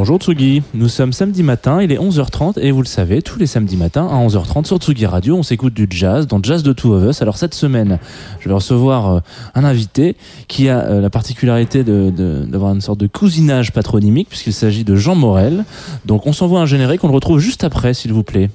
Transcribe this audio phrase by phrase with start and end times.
[0.00, 3.44] Bonjour Tsugi, nous sommes samedi matin, il est 11h30 et vous le savez, tous les
[3.44, 6.94] samedis matins à 11h30 sur Tsugi Radio, on s'écoute du jazz, dans Jazz de Two
[6.94, 7.20] of Us.
[7.20, 7.98] Alors cette semaine,
[8.38, 9.20] je vais recevoir euh,
[9.54, 10.16] un invité
[10.48, 15.16] qui a euh, la particularité d'avoir une sorte de cousinage patronymique puisqu'il s'agit de Jean
[15.16, 15.66] Morel.
[16.06, 18.48] Donc on s'envoie un générique, on le retrouve juste après s'il vous plaît.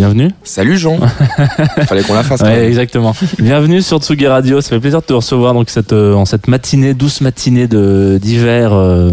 [0.00, 0.30] Bienvenue.
[0.44, 0.98] Salut Jean
[1.86, 2.40] Fallait qu'on la fasse.
[2.40, 3.14] quand Ouais, exactement.
[3.38, 4.62] Bienvenue sur Tsugi Radio.
[4.62, 8.18] Ça fait plaisir de te recevoir donc cette euh, en cette matinée, douce matinée de
[8.18, 9.10] d'hiver euh,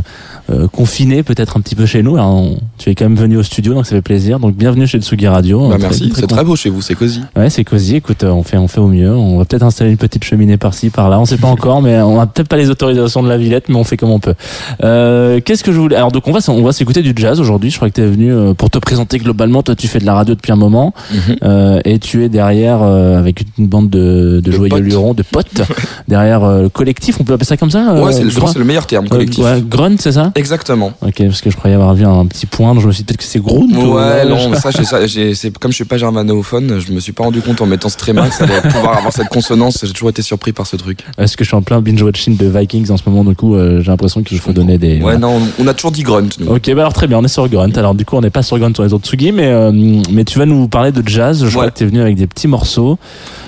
[0.49, 2.15] euh, confiné peut-être un petit peu chez nous.
[2.15, 4.39] Alors, on- tu es quand même venu au studio donc ça fait plaisir.
[4.39, 5.67] Donc bienvenue chez Tsugi Radio.
[5.69, 7.21] Bah, merci, c'est très beau chez vous, c'est cosy.
[7.35, 7.95] Ouais, c'est cosy.
[7.95, 9.11] Écoute, euh, on fait on fait au mieux.
[9.13, 11.19] On va peut-être installer une petite cheminée par-ci par-là.
[11.19, 13.75] On sait pas encore, mais on a peut-être pas les autorisations de la Villette, mais
[13.75, 14.35] on fait comme on peut.
[14.83, 17.69] Euh, Qu'est-ce que je voulais Alors donc on va on va s'écouter du jazz aujourd'hui.
[17.71, 19.63] Je crois que tu es venu euh, pour te présenter globalement.
[19.63, 20.93] Toi, tu fais de la radio depuis un moment.
[21.11, 21.35] Mhm.
[21.43, 24.81] Euh, et tu es derrière euh, avec une bande de, de, De joyeux potes.
[24.83, 25.61] lurons, de potes,
[26.07, 28.85] derrière euh, le collectif, on peut appeler ça comme ça Ouais, c'est le, le meilleur
[28.87, 29.43] terme, collectif.
[29.43, 30.31] ouais, grunt, c'est ça?
[30.37, 30.91] Exactement.
[31.01, 33.07] Ok, parce que je croyais avoir vu un petit point, donc je me suis dit
[33.07, 34.69] peut-être que c'est ou- Ouais, non, ça,
[35.33, 37.97] c'est comme je suis pas germanophone, je me suis pas rendu compte en mettant ce
[37.97, 39.79] tréma que ça allait pouvoir avoir cette consonance.
[39.83, 40.99] J'ai toujours été surpris par ce truc.
[41.17, 43.55] Est-ce que je suis en plein binge watching de Vikings en ce moment, du coup,
[43.55, 45.01] euh, j'ai l'impression qu'il faut donner des.
[45.01, 46.47] Ouais, non, on a toujours dit grunt, nous.
[46.53, 47.71] Ok, bah alors très bien, on est sur Grunt.
[47.75, 49.71] Alors du coup, on n'est pas sur Grunt sur les autres Tsugi, mais euh,
[50.11, 51.43] mais tu vas nous parler de jazz.
[51.45, 51.71] Je crois Ouais.
[51.71, 52.97] que tu es venu avec des petits morceaux.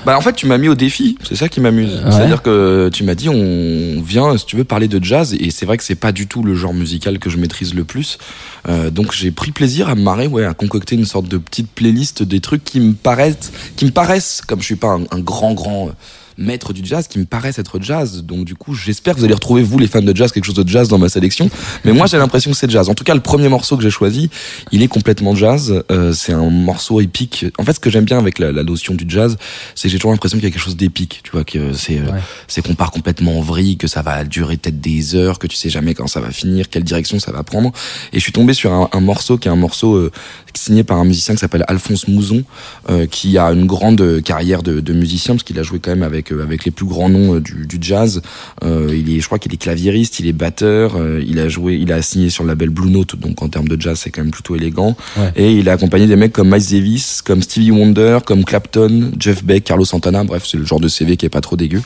[0.05, 1.95] Bah en fait tu m'as mis au défi, c'est ça qui m'amuse.
[1.95, 2.11] Ouais.
[2.11, 5.65] C'est-à-dire que tu m'as dit on vient si tu veux parler de jazz et c'est
[5.65, 8.17] vrai que c'est pas du tout le genre musical que je maîtrise le plus.
[8.67, 11.69] Euh, donc j'ai pris plaisir à me marrer ouais à concocter une sorte de petite
[11.69, 15.19] playlist des trucs qui me paraissent qui me paraissent comme je suis pas un, un
[15.19, 15.91] grand grand
[16.39, 18.23] euh, maître du jazz qui me paraissent être jazz.
[18.23, 20.55] Donc du coup, j'espère que vous allez retrouver vous les fans de jazz quelque chose
[20.55, 21.49] de jazz dans ma sélection.
[21.85, 22.89] Mais moi j'ai l'impression que c'est jazz.
[22.89, 24.29] En tout cas, le premier morceau que j'ai choisi,
[24.71, 25.83] il est complètement jazz.
[25.91, 27.45] Euh, c'est un morceau épique.
[27.57, 29.37] En fait, ce que j'aime bien avec la, la notion du jazz,
[29.75, 31.21] c'est que j'ai toujours l'impression qu'il y a quelque chose d'épique.
[31.23, 32.19] Tu vois que c'est euh, Ouais.
[32.47, 35.55] c'est qu'on part complètement en vrille, que ça va durer peut-être des heures, que tu
[35.55, 37.71] sais jamais quand ça va finir, quelle direction ça va prendre.
[38.13, 40.11] Et je suis tombé sur un, un morceau qui est un morceau euh,
[40.57, 42.43] signé par un musicien qui s'appelle Alphonse Mouzon,
[42.89, 45.91] euh, qui a une grande euh, carrière de, de musicien parce qu'il a joué quand
[45.91, 48.21] même avec euh, avec les plus grands noms euh, du, du jazz.
[48.63, 51.75] Euh, il est, je crois qu'il est claviériste, il est batteur, euh, il a joué,
[51.75, 54.21] il a signé sur le label Blue Note, donc en termes de jazz c'est quand
[54.21, 54.95] même plutôt élégant.
[55.17, 55.31] Ouais.
[55.35, 59.43] Et il a accompagné des mecs comme Miles Davis, comme Stevie Wonder, comme Clapton, Jeff
[59.43, 60.23] Beck, Carlos Santana.
[60.23, 61.81] Bref, c'est le genre de CV qui est pas trop dégueu.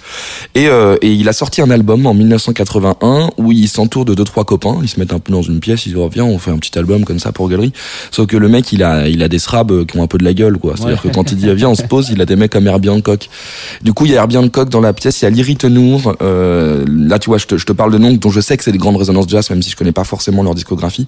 [0.56, 4.23] Et, euh, et il a sorti un album en 1981 où il s'entoure de deux
[4.23, 4.79] trois copains.
[4.81, 6.57] Ils se mettent un peu dans une pièce, ils disent oh, viens on fait un
[6.57, 7.73] petit album comme ça pour galerie.
[8.12, 10.24] Sauf que le mec il a il a des srabs qui ont un peu de
[10.24, 10.75] la gueule quoi.
[10.78, 11.09] C'est-à-dire Ouais.
[11.12, 13.30] que quand il dit viens on se pose, il a des mecs comme Herbie Hancock.
[13.81, 16.16] Du coup il y a Herbie Hancock dans la pièce, il y a Lyri Tenour.
[16.22, 18.64] Euh, là tu vois je te, je te parle de noms dont je sais que
[18.64, 21.08] c'est des grandes résonances jazz même si je connais pas forcément leur discographie.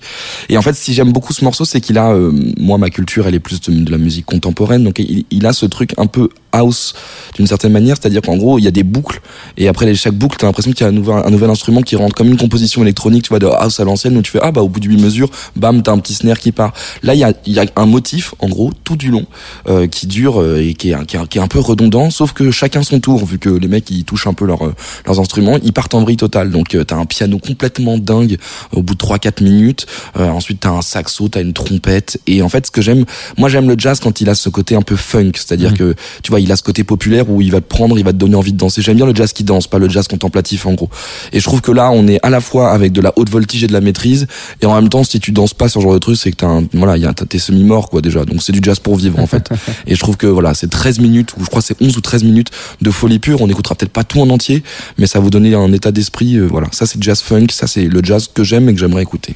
[0.50, 3.28] Et en fait si j'aime beaucoup ce morceau c'est qu'il a euh, moi ma culture
[3.28, 6.08] elle est plus de, de la musique contemporaine donc il, il a ce truc un
[6.08, 6.94] peu house
[7.36, 9.20] d'une certaine manière, c'est-à-dire qu'en gros il y a des boucles
[9.58, 11.96] et après chaque boucle t'as l'impression qu'il y a un nouvel, un nouvel instrument qui
[11.98, 14.52] rentre comme une composition électronique tu vois de house à l'ancienne où tu fais ah
[14.52, 16.74] bah au bout de 8 mesures bam t'as un petit snare qui part
[17.04, 19.26] là il y a, il y a un motif en gros tout du long
[19.68, 22.34] euh, qui dure euh, et qui est, qui, est, qui est un peu redondant sauf
[22.34, 24.74] que chacun son tour vu que les mecs ils touchent un peu leur, euh,
[25.06, 26.52] leurs instruments ils partent en vrille totale.
[26.52, 28.38] Donc euh, t'as un piano complètement dingue
[28.72, 29.86] au bout de 3-4 minutes
[30.18, 33.06] euh, ensuite t'as un saxo t'as une trompette et en fait ce que j'aime
[33.38, 35.78] moi j'aime le jazz quand il a ce côté un peu funk c'est-à-dire Mhm.
[35.78, 38.12] que tu vois il a ce côté populaire où il va te prendre il va
[38.12, 38.82] te donner envie de danser.
[38.82, 40.90] J'aime bien le jazz qui danse pas le jazz contemplatif en gros.
[41.34, 43.64] Et je trouve que là on est à la fois avec de la haute voltige
[43.64, 44.28] et de la maîtrise
[44.62, 46.38] et en même temps si tu danses pas sur ce genre de truc c'est que
[46.38, 48.26] t'as un, voilà il y a t'es semi mort quoi déjà.
[48.26, 49.50] Donc c'est du jazz pour vivre en fait.
[49.88, 52.24] Et je trouve que voilà c'est 13 minutes ou je crois c'est 11 ou 13
[52.24, 52.50] minutes
[52.82, 53.42] de folie pure.
[53.42, 54.64] On écoutera peut-être pas tout en entier
[54.98, 56.68] mais ça vous donner un état d'esprit euh, voilà.
[56.72, 57.48] Ça c'est jazz funk.
[57.52, 59.34] Ça c'est le jazz que j'aime et que j'aimerais écouter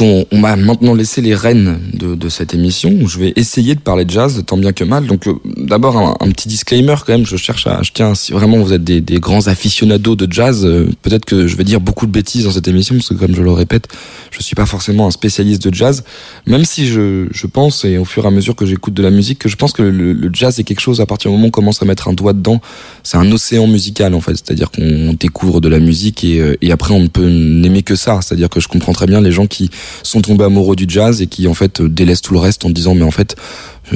[0.00, 2.90] On, m'a maintenant laissé les rênes de, cette émission.
[2.90, 5.04] où Je vais essayer de parler de jazz tant bien que mal.
[5.10, 5.34] Euh,
[5.66, 7.26] d'abord un, petit disclaimer quand même.
[7.26, 10.64] Je cherche à, je tiens si vraiment vous êtes des, des grands aficionados de jazz,
[10.64, 13.34] euh, peut-être que je vais dire beaucoup de bêtises dans cette émission parce que comme
[13.34, 13.88] je le répète,
[14.30, 16.04] je suis pas forcément un spécialiste de jazz.
[16.46, 19.10] Même si je, je pense et au fur et à mesure que j'écoute de la
[19.10, 21.46] musique, que je pense que le, le jazz est quelque chose à partir du moment
[21.46, 22.60] où on commence à mettre un doigt dedans,
[23.02, 24.32] c'est un océan musical en fait.
[24.32, 27.96] C'est-à-dire qu'on découvre de la musique et, euh, et après on ne peut n'aimer que
[27.96, 28.20] ça.
[28.22, 29.70] C'est-à-dire que je comprends très bien les gens qui
[30.02, 32.94] sont tombés amoureux du jazz et qui en fait délaissent tout le reste en disant
[32.94, 33.36] mais en fait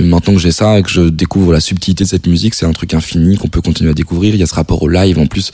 [0.02, 2.72] maintenant que j'ai ça et que je découvre la subtilité de cette musique, c'est un
[2.72, 4.34] truc infini qu'on peut continuer à découvrir.
[4.34, 5.52] Il y a ce rapport au live en plus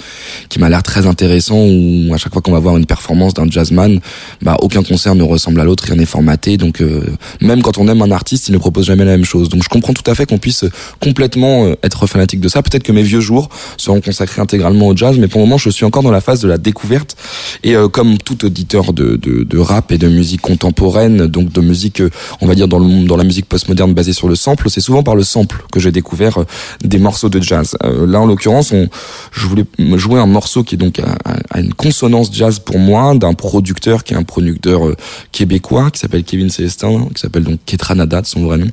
[0.49, 3.49] qui m'a l'air très intéressant où à chaque fois qu'on va voir une performance d'un
[3.51, 4.01] jazzman,
[4.43, 6.57] bah aucun concert ne ressemble à l'autre, rien n'est formaté.
[6.57, 7.05] Donc euh,
[7.41, 9.49] même quand on aime un artiste, il ne propose jamais la même chose.
[9.49, 10.65] Donc je comprends tout à fait qu'on puisse
[11.01, 12.63] complètement euh, être fanatique de ça.
[12.63, 15.71] Peut-être que mes vieux jours seront consacrés intégralement au jazz, mais pour le moment je
[15.71, 17.17] suis encore dans la phase de la découverte.
[17.63, 21.61] Et euh, comme tout auditeur de, de, de rap et de musique contemporaine, donc de
[21.61, 24.71] musique, euh, on va dire dans, le, dans la musique postmoderne basée sur le sample,
[24.71, 26.45] c'est souvent par le sample que j'ai découvert euh,
[26.83, 27.77] des morceaux de jazz.
[27.85, 28.89] Euh, là, en l'occurrence, on,
[29.33, 31.17] je voulais me jouer un morceau qui est donc à,
[31.51, 34.97] à une consonance jazz pour moi, d'un producteur qui est un producteur euh,
[35.33, 38.69] québécois, qui s'appelle Kevin Célestin, qui s'appelle donc Ketranada de son vrai nom,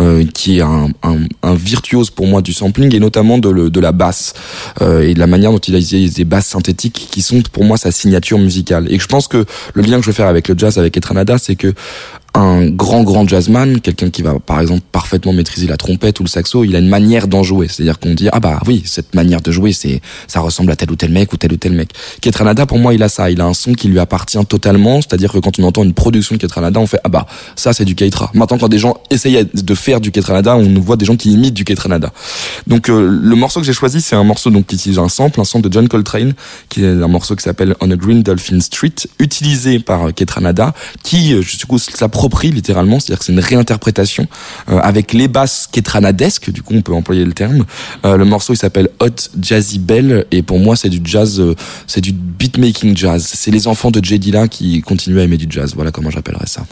[0.00, 3.70] euh, qui est un, un, un, virtuose pour moi du sampling et notamment de, le,
[3.70, 4.34] de la basse
[4.80, 7.64] euh, et de la manière dont il a utilisé des basses synthétiques qui sont pour
[7.64, 8.86] moi sa signature musicale.
[8.92, 11.38] Et je pense que le lien que je veux faire avec le jazz, avec Ketranada,
[11.38, 11.72] c'est que
[12.40, 16.28] un grand grand jazzman, quelqu'un qui va par exemple parfaitement maîtriser la trompette ou le
[16.28, 17.68] saxo, il a une manière d'en jouer.
[17.68, 20.90] C'est-à-dire qu'on dit ah bah oui cette manière de jouer c'est ça ressemble à tel
[20.90, 21.90] ou tel mec ou tel ou tel mec.
[22.20, 25.00] Ketranada pour moi il a ça, il a un son qui lui appartient totalement.
[25.02, 27.84] C'est-à-dire que quand on entend une production de Ketranada on fait ah bah ça c'est
[27.84, 28.30] du Keitra.
[28.34, 31.54] Maintenant quand des gens essayent de faire du Ketranada on voit des gens qui imitent
[31.54, 32.12] du Ketranada.
[32.66, 35.40] Donc euh, le morceau que j'ai choisi c'est un morceau donc qui utilise un sample,
[35.40, 36.32] un sample de John Coltrane
[36.68, 41.34] qui est un morceau qui s'appelle On a Green Dolphin Street utilisé par Ketranada qui
[41.34, 41.78] euh, du coup
[42.30, 44.28] ça s'approprie littéralement, c'est-à-dire que c'est une réinterprétation
[44.68, 47.64] euh, avec les basses kétranadesques, du coup on peut employer le terme.
[48.04, 51.54] Euh, le morceau il s'appelle Hot Jazzy Bell et pour moi c'est du jazz, euh,
[51.86, 53.28] c'est du beatmaking jazz.
[53.34, 55.72] C'est les enfants de J Dilla qui continuent à aimer du jazz.
[55.74, 56.62] Voilà comment j'appellerais ça.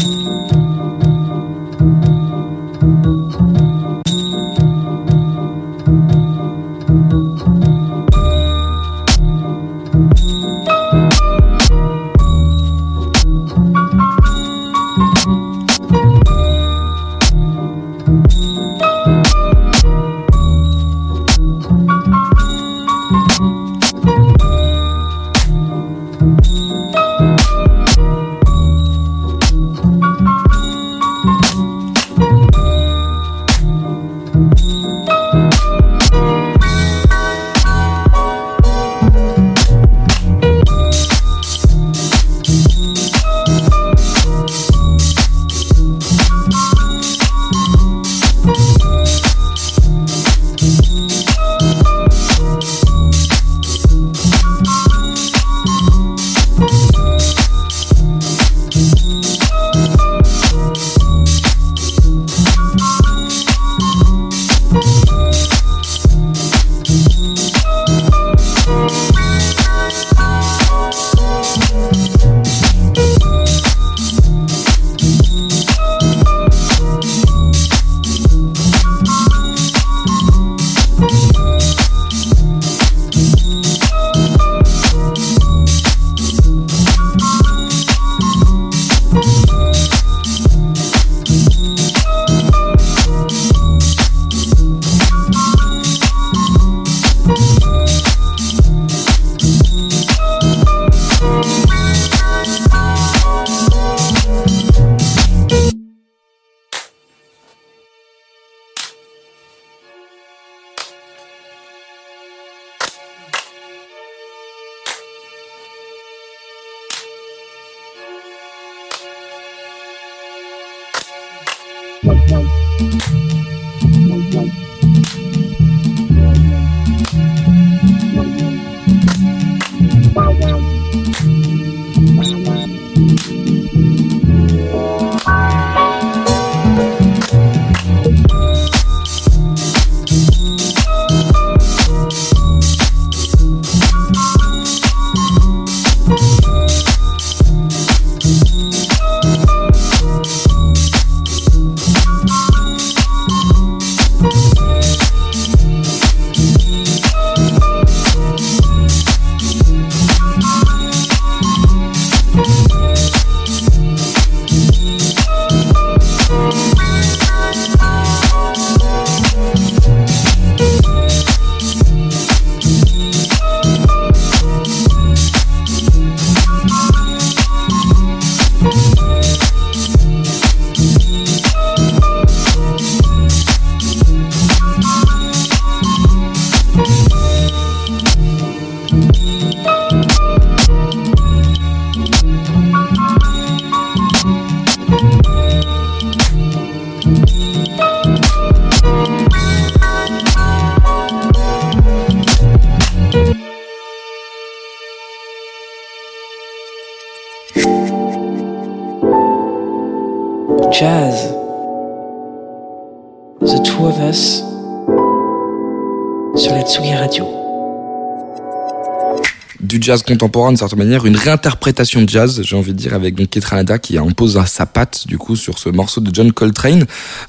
[219.88, 223.30] Jazz contemporain d'une certaine manière, une réinterprétation de jazz, j'ai envie de dire, avec donc
[223.30, 226.85] Ketranada qui impose sa patte du coup sur ce morceau de John Coltrane.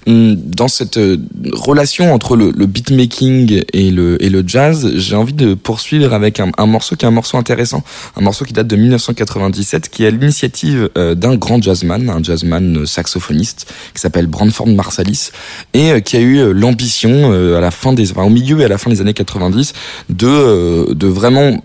[0.08, 1.18] Hum, Dans cette euh,
[1.54, 6.98] relation entre le, beatmaking et le, jazz, j'ai envie de poursuivre avec un, un morceau
[6.98, 7.82] qui est un morceau intéressant,
[8.18, 12.22] un morceau qui date de 1997, qui est à l'initiative euh, d'un grand jazzman, un
[12.22, 15.32] jazzman saxophoniste qui s'appelle Branford Marsalis
[15.74, 18.60] et euh, qui a eu euh, l'ambition euh, à la fin des, enfin, au milieu
[18.60, 19.74] et à la fin des années 90
[20.10, 21.62] de, euh, de vraiment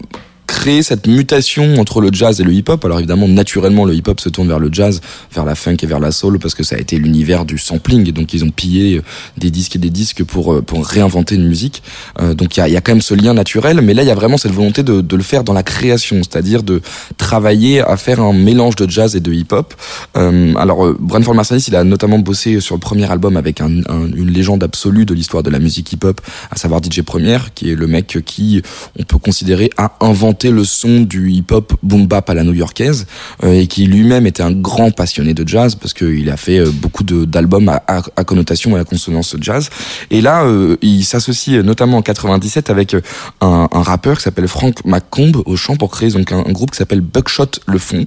[0.47, 2.85] créer cette mutation entre le jazz et le hip-hop.
[2.85, 5.01] Alors évidemment, naturellement, le hip-hop se tourne vers le jazz,
[5.35, 8.11] vers la funk et vers la soul parce que ça a été l'univers du sampling.
[8.13, 9.03] Donc ils ont pillé euh,
[9.39, 11.83] des disques et des disques pour euh, pour réinventer une musique.
[12.21, 14.09] Euh, donc il y a, y a quand même ce lien naturel, mais là il
[14.09, 16.83] y a vraiment cette volonté de, de le faire dans la création, c'est-à-dire de
[17.19, 19.75] travailler à faire un mélange de jazz et de hip-hop.
[20.17, 23.69] Euh, alors euh, Branford Marsalis, il a notamment bossé sur le premier album avec un-
[23.69, 26.21] une légende absolue de l'histoire de la musique hip-hop,
[26.51, 28.63] à savoir DJ Premier, qui est le mec qui
[28.99, 33.07] on peut considérer a inventé le son du hip-hop boom bap à la new-yorkaise
[33.43, 36.71] euh, et qui lui-même était un grand passionné de jazz parce qu'il a fait euh,
[36.71, 39.71] beaucoup d'albums à, à, à à consonance jazz.
[40.11, 42.97] Et là, euh, il s'associe notamment en 97 avec
[43.41, 46.79] un, un rappeur qui s'appelle Frank McComb au chant pour créer donc un, groupe qui
[46.79, 48.07] s'appelle Buckshot le Funk.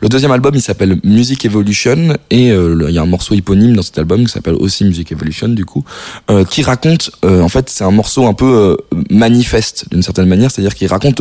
[0.00, 3.82] Le deuxième album, il s'appelle Music Evolution et il y a un morceau éponyme dans
[3.82, 5.84] cet album qui s'appelle aussi Music Evolution du coup,
[6.30, 8.76] euh, qui raconte, euh, en fait, c'est un morceau un peu
[9.10, 11.20] manifeste d'une certaine manière, c'est-à-dire qu'il raconte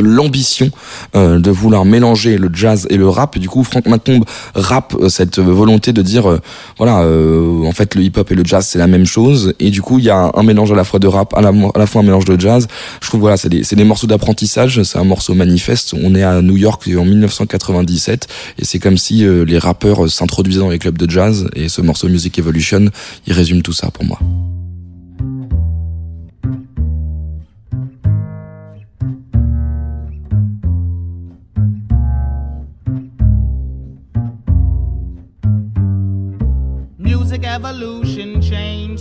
[1.16, 3.38] euh, de vouloir mélanger le jazz et le rap.
[3.38, 4.24] Du coup, Frank McComb
[4.56, 6.40] rappe euh, cette volonté de dire, euh,
[6.78, 9.54] voilà, euh, en fait, le hip-hop et le jazz c'est la même chose.
[9.60, 11.86] Et du coup, il y a un mélange à la fois de rap, à la,
[11.86, 12.68] fois un mélange de jazz.
[13.02, 15.94] Je trouve voilà, c'est des, des morceaux d'apprentissage, c'est un morceau manifeste.
[15.94, 18.28] On est à New York en 1997
[18.60, 21.50] et c'est comme si euh, les rappeurs s'introduisaient dans les clubs de jazz.
[21.56, 22.86] Et ce morceau Music Evolution,
[23.26, 24.20] il résume tout ça pour moi.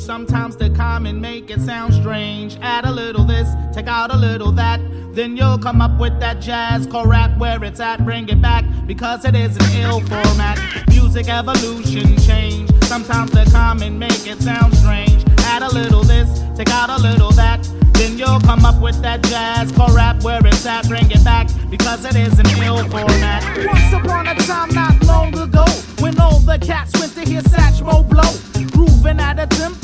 [0.07, 2.57] Sometimes come and make it sound strange.
[2.63, 4.81] Add a little this, take out a little that.
[5.13, 8.05] Then you'll come up with that jazz core rap where it's at.
[8.05, 10.61] Bring it back because it is an ill format.
[10.91, 12.71] Music evolution change.
[12.85, 15.25] Sometimes to come and make it sound strange.
[15.39, 17.69] Add a little this, take out a little that.
[17.95, 20.87] Then you'll come up with that jazz core rap where it's at.
[20.87, 23.43] Bring it back because it is an ill format.
[23.67, 25.65] Once upon a time, not long ago,
[25.99, 28.31] when all the cats went to hear Satchmo blow,
[28.71, 29.76] grooving at a tempo,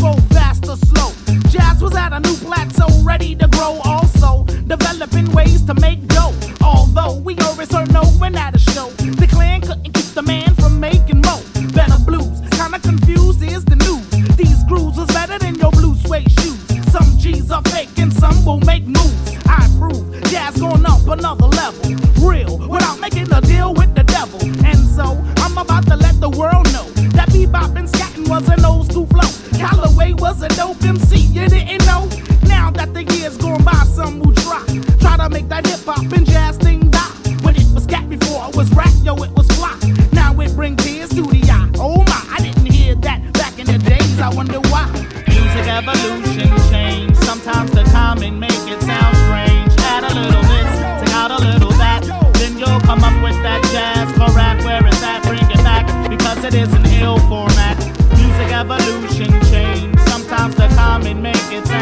[3.23, 3.81] ready to grow.
[3.85, 6.35] Also, developing ways to make dough.
[6.61, 8.89] Although we always heard no when at a show,
[9.21, 11.43] the clan couldn't keep the man from making more.
[11.73, 14.07] Better blues, kinda confused is the news.
[14.37, 16.61] These grooves was better than your blue suede shoes.
[16.91, 19.29] Some G's are fake and some will make moves.
[19.47, 21.85] I prove jazz going up another level.
[22.29, 24.41] Real, without making a deal with the devil.
[24.71, 25.07] And so,
[25.45, 29.07] I'm about to let the world know that bebop and scatting was an old school
[29.07, 29.31] flow.
[29.63, 31.82] Callaway was a dope MC, you didn't
[35.53, 37.13] that hip hop and jazz thing die.
[37.45, 39.77] When it was scat before it was rap, yo, it was fly.
[40.13, 41.71] Now it bring tears to the eye.
[41.77, 44.89] Oh my, I didn't hear that back in the days, I wonder why.
[45.29, 47.17] Music evolution change.
[47.29, 49.73] Sometimes the common make it sound strange.
[49.93, 50.73] Add a little this,
[51.05, 52.01] take out a little that.
[52.41, 55.23] Then you'll come up with that jazz core rap where it's at.
[55.25, 57.77] Bring it back because it is an ill format.
[58.17, 60.01] Music evolution change.
[60.09, 61.82] Sometimes the common make it sound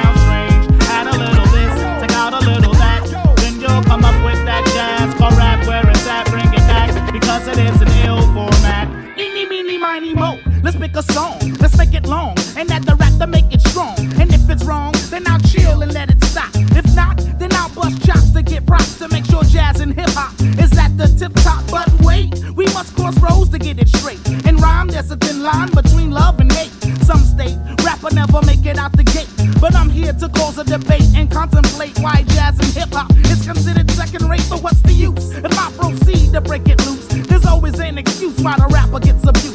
[11.01, 11.39] a song.
[11.61, 12.37] Let's make it long.
[12.57, 13.97] And add the rap to make it strong.
[14.21, 16.51] And if it's wrong, then I'll chill and let it stop.
[16.55, 20.11] If not, then I'll bust chops to get props to make sure jazz and hip
[20.11, 21.65] hop is at the tip top.
[21.71, 24.21] But wait, we must cross roads to get it straight.
[24.45, 26.73] In rhyme, there's a thin line between love and hate.
[27.09, 29.31] Some state rapper never make it out the gate.
[29.61, 33.47] But I'm here to cause a debate and contemplate why jazz and hip hop is
[33.47, 34.47] considered second rate.
[34.51, 37.07] But what's the use if I proceed to break it loose?
[37.29, 39.50] There's always an excuse why the rapper gets abused.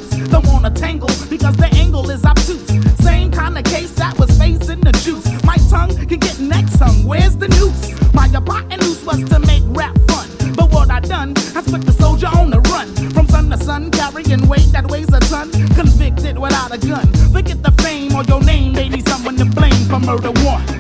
[7.36, 8.14] Where's the noose?
[8.14, 10.30] My hypotenuse was to make rap fun.
[10.56, 12.88] But what I done I put the soldier on the run.
[13.12, 15.52] From sun to sun, carrying weight that weighs a ton.
[15.76, 17.08] Convicted without a gun.
[17.34, 20.75] Forget the fame or your name, they need someone to blame for murder one.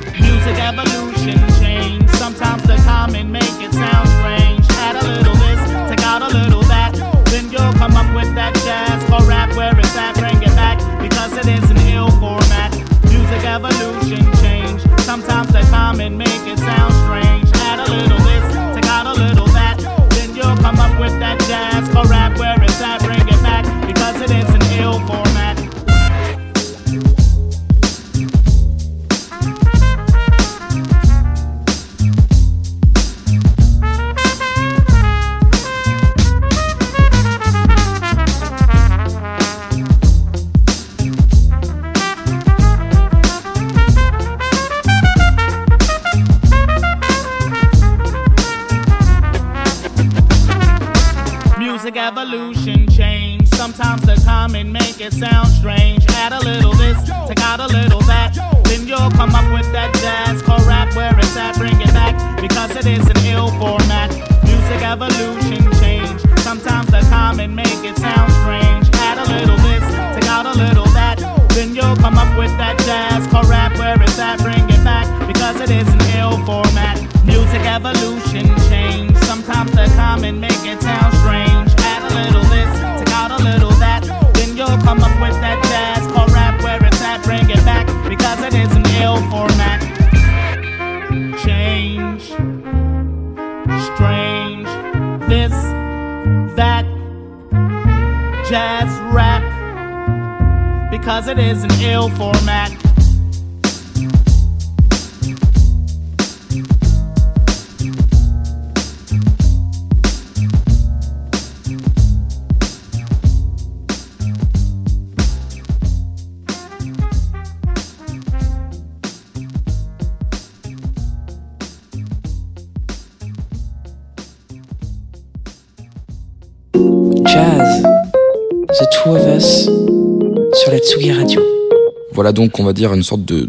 [132.65, 133.47] On va dire, une sorte de,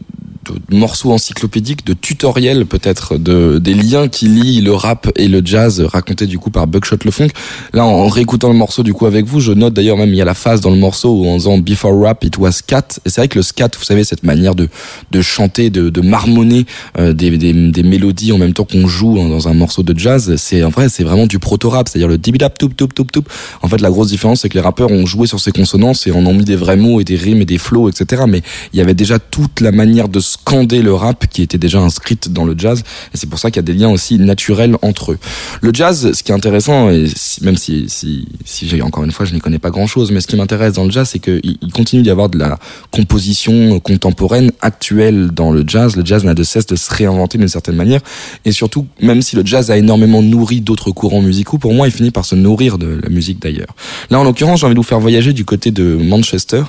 [0.70, 5.42] de morceau encyclopédique, de tutoriel peut-être, de, des liens qui lient le rap et le
[5.44, 7.29] jazz raconté du coup par Buckshot Le Funk.
[7.72, 10.22] Là, en réécoutant le morceau du coup avec vous, je note d'ailleurs même il y
[10.22, 13.00] a la phase dans le morceau où en disant Before Rap, it was scat.
[13.05, 14.68] Et c'est vrai que le scat, vous savez, cette manière de,
[15.11, 16.66] de chanter, de, de marmonner
[16.98, 19.96] euh, des, des, des mélodies en même temps qu'on joue hein, dans un morceau de
[19.98, 23.29] jazz, c'est en vrai, c'est vraiment du proto-rap, c'est-à-dire le dibidap toup toup toup toup.
[23.62, 26.12] En fait, la grosse différence, c'est que les rappeurs ont joué sur ces consonances et
[26.12, 28.24] en ont mis des vrais mots et des rimes et des flows, etc.
[28.29, 30.20] Mais il y avait déjà toute la manière de
[30.64, 32.82] le rap qui était déjà inscrite dans le jazz.
[33.14, 35.18] Et c'est pour ça qu'il y a des liens aussi naturels entre eux.
[35.60, 37.06] Le jazz, ce qui est intéressant, et
[37.42, 40.26] même si, si, si j'ai encore une fois, je n'y connais pas grand-chose, mais ce
[40.26, 42.58] qui m'intéresse dans le jazz, c'est qu'il il continue d'y avoir de la
[42.90, 45.96] composition contemporaine actuelle dans le jazz.
[45.96, 48.00] Le jazz n'a de cesse de se réinventer d'une certaine manière.
[48.44, 51.92] Et surtout, même si le jazz a énormément nourri d'autres courants musicaux, pour moi, il
[51.92, 53.74] finit par se nourrir de la musique d'ailleurs.
[54.10, 56.62] Là, en l'occurrence, j'ai envie de vous faire voyager du côté de Manchester.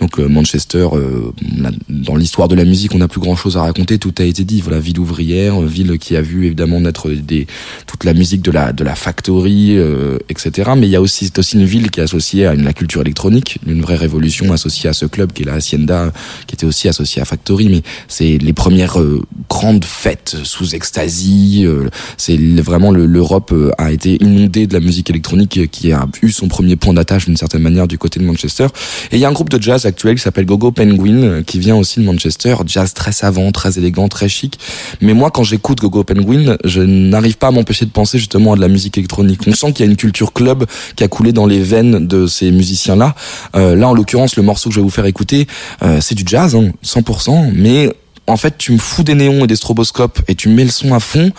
[0.00, 1.32] Donc euh, Manchester, euh,
[1.64, 3.98] a- dans l'histoire de la musique, on n'a plus grand-chose à raconter.
[3.98, 4.60] Tout a été dit.
[4.60, 7.46] Voilà, ville ouvrière, euh, ville qui a vu évidemment naître des
[7.86, 10.70] toute la musique de la de la factory, euh, etc.
[10.76, 12.72] Mais il y a aussi c'est aussi une ville qui est associée à une, la
[12.72, 16.12] culture électronique, une vraie révolution associée à ce club qui est la Hacienda,
[16.46, 17.68] qui était aussi associée à Factory.
[17.68, 21.64] Mais c'est les premières euh, grandes fêtes sous ecstasy.
[21.66, 25.92] euh, c'est le- vraiment le- l'Europe euh, a été inondée de la musique électronique qui
[25.92, 28.66] a eu son premier point d'attache d'une certaine manière du côté de Manchester.
[29.12, 31.58] Et il y a un groupe de jazz actuel qui s'appelle Gogo Penguin euh, qui
[31.58, 34.58] vient aussi de Manchester, jazz très savant, très élégant, très chic.
[35.00, 38.56] Mais moi quand j'écoute Gogo Penguin, je n'arrive pas à m'empêcher de penser justement à
[38.56, 39.40] de la musique électronique.
[39.46, 40.64] On sent qu'il y a une culture club
[40.96, 43.14] qui a coulé dans les veines de ces musiciens-là.
[43.56, 45.46] Euh, là en l'occurrence le morceau que je vais vous faire écouter,
[45.82, 47.90] euh, c'est du jazz, hein, 100%, mais
[48.26, 50.94] en fait tu me fous des néons et des stroboscopes et tu mets le son
[50.94, 51.32] à fond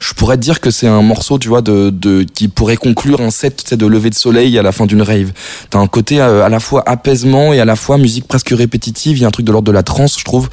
[0.00, 3.20] je pourrais te dire que c'est un morceau, tu vois, de, de qui pourrait conclure
[3.20, 5.32] un set tu sais, de lever de soleil à la fin d'une rave.
[5.70, 9.16] T'as un côté euh, à la fois apaisement et à la fois musique presque répétitive.
[9.16, 10.48] Il y a un truc de l'ordre de la trance, je trouve.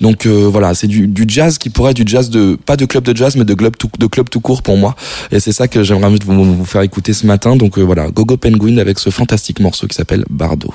[0.00, 2.84] Donc euh, voilà, c'est du, du jazz qui pourrait être du jazz de pas de
[2.84, 4.94] club de jazz, mais de club tout, de club tout court pour moi.
[5.30, 7.56] Et c'est ça que j'aimerais vous, vous faire écouter ce matin.
[7.56, 10.72] Donc euh, voilà, Gogo Penguin avec ce fantastique morceau qui s'appelle Bardo.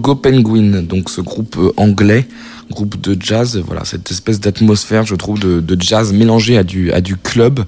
[0.00, 2.26] Chicago Penguin, donc ce groupe euh, anglais
[2.86, 7.00] de jazz, voilà cette espèce d'atmosphère, je trouve, de, de, jazz mélangé à du à
[7.00, 7.60] du club.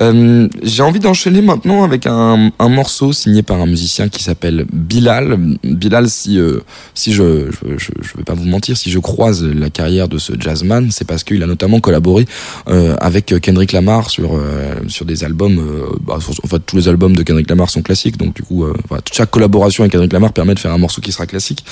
[0.00, 4.66] Euh, J'ai envie d'enchaîner maintenant avec un, un, morceau signé par un musicien qui s'appelle
[4.72, 5.38] Bilal.
[5.62, 6.60] Bilal, si euh,
[6.94, 10.32] si je, je, je vais pas vous mentir, si je croise la carrière de ce
[10.38, 12.26] jazzman, c'est parce qu'il a notamment collaboré
[12.68, 14.40] euh, avec Kendrick Lamar sur
[14.88, 15.62] sur des albums.
[16.06, 18.64] Bah, en fait, tous les albums de Kendrick Lamar sont classiques, donc du coup,
[19.12, 21.64] chaque collaboration avec Kendrick Lamar permet de faire un morceau qui sera classique.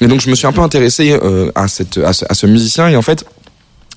[0.00, 1.18] Et donc, je me suis un peu intéressé
[1.54, 2.88] à cette à musicien.
[2.88, 3.24] Et en fait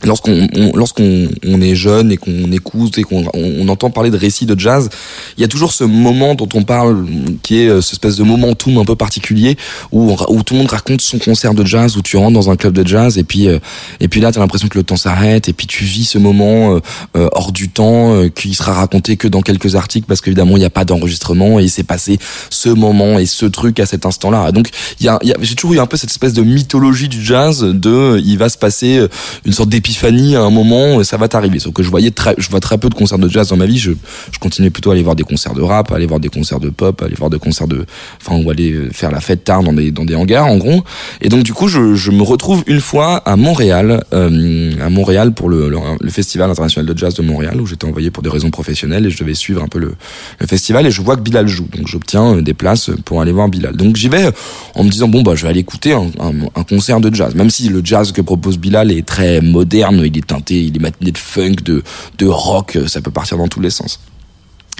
[0.03, 4.45] lorsqu'on lorsqu'on on est jeune et qu'on écoute et qu'on on, entend parler de récits
[4.45, 4.89] de jazz,
[5.37, 7.05] il y a toujours ce moment dont on parle
[7.43, 9.57] qui est euh, cette espèce de momentum un peu particulier
[9.91, 12.55] où où tout le monde raconte son concert de jazz où tu rentres dans un
[12.55, 13.59] club de jazz et puis euh,
[13.99, 16.17] et puis là tu as l'impression que le temps s'arrête et puis tu vis ce
[16.17, 16.79] moment
[17.15, 20.65] euh, hors du temps qui sera raconté que dans quelques articles parce qu'évidemment il n'y
[20.65, 22.17] a pas d'enregistrement et il s'est passé
[22.49, 24.51] ce moment et ce truc à cet instant-là.
[24.51, 27.07] Donc il y a, y a j'ai toujours eu un peu cette espèce de mythologie
[27.07, 29.05] du jazz de il va se passer
[29.45, 31.59] une sorte d'épisode Fanny à un moment ça va t'arriver.
[31.59, 33.65] Sauf que je voyais très je vois très peu de concerts de jazz dans ma
[33.65, 33.77] vie.
[33.77, 33.91] Je
[34.31, 36.59] je continuais plutôt à aller voir des concerts de rap à aller voir des concerts
[36.59, 37.85] de pop à aller voir des concerts de
[38.21, 40.83] enfin ou aller faire la fête tard dans des dans des hangars en gros.
[41.21, 45.33] Et donc du coup je, je me retrouve une fois à Montréal euh, à Montréal
[45.33, 48.49] pour le, le, festival international de jazz de Montréal où j'étais envoyé pour des raisons
[48.49, 49.95] professionnelles et je devais suivre un peu le,
[50.39, 51.67] le festival et je vois que Bilal joue.
[51.75, 53.75] Donc j'obtiens euh, des places pour aller voir Bilal.
[53.75, 54.29] Donc j'y vais
[54.75, 57.35] en me disant bon bah je vais aller écouter un, un, un concert de jazz.
[57.35, 60.79] Même si le jazz que propose Bilal est très moderne il est teinté, il est
[60.79, 61.83] matiné de funk, de,
[62.17, 63.99] de rock, ça peut partir dans tous les sens.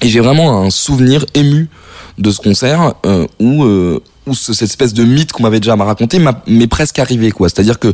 [0.02, 1.70] Et j'ai vraiment un souvenir ému
[2.18, 6.20] de ce concert euh, où euh, où cette espèce de mythe qu'on m'avait déjà raconté
[6.46, 7.50] m'est presque arrivé quoi.
[7.50, 7.92] C'est à dire que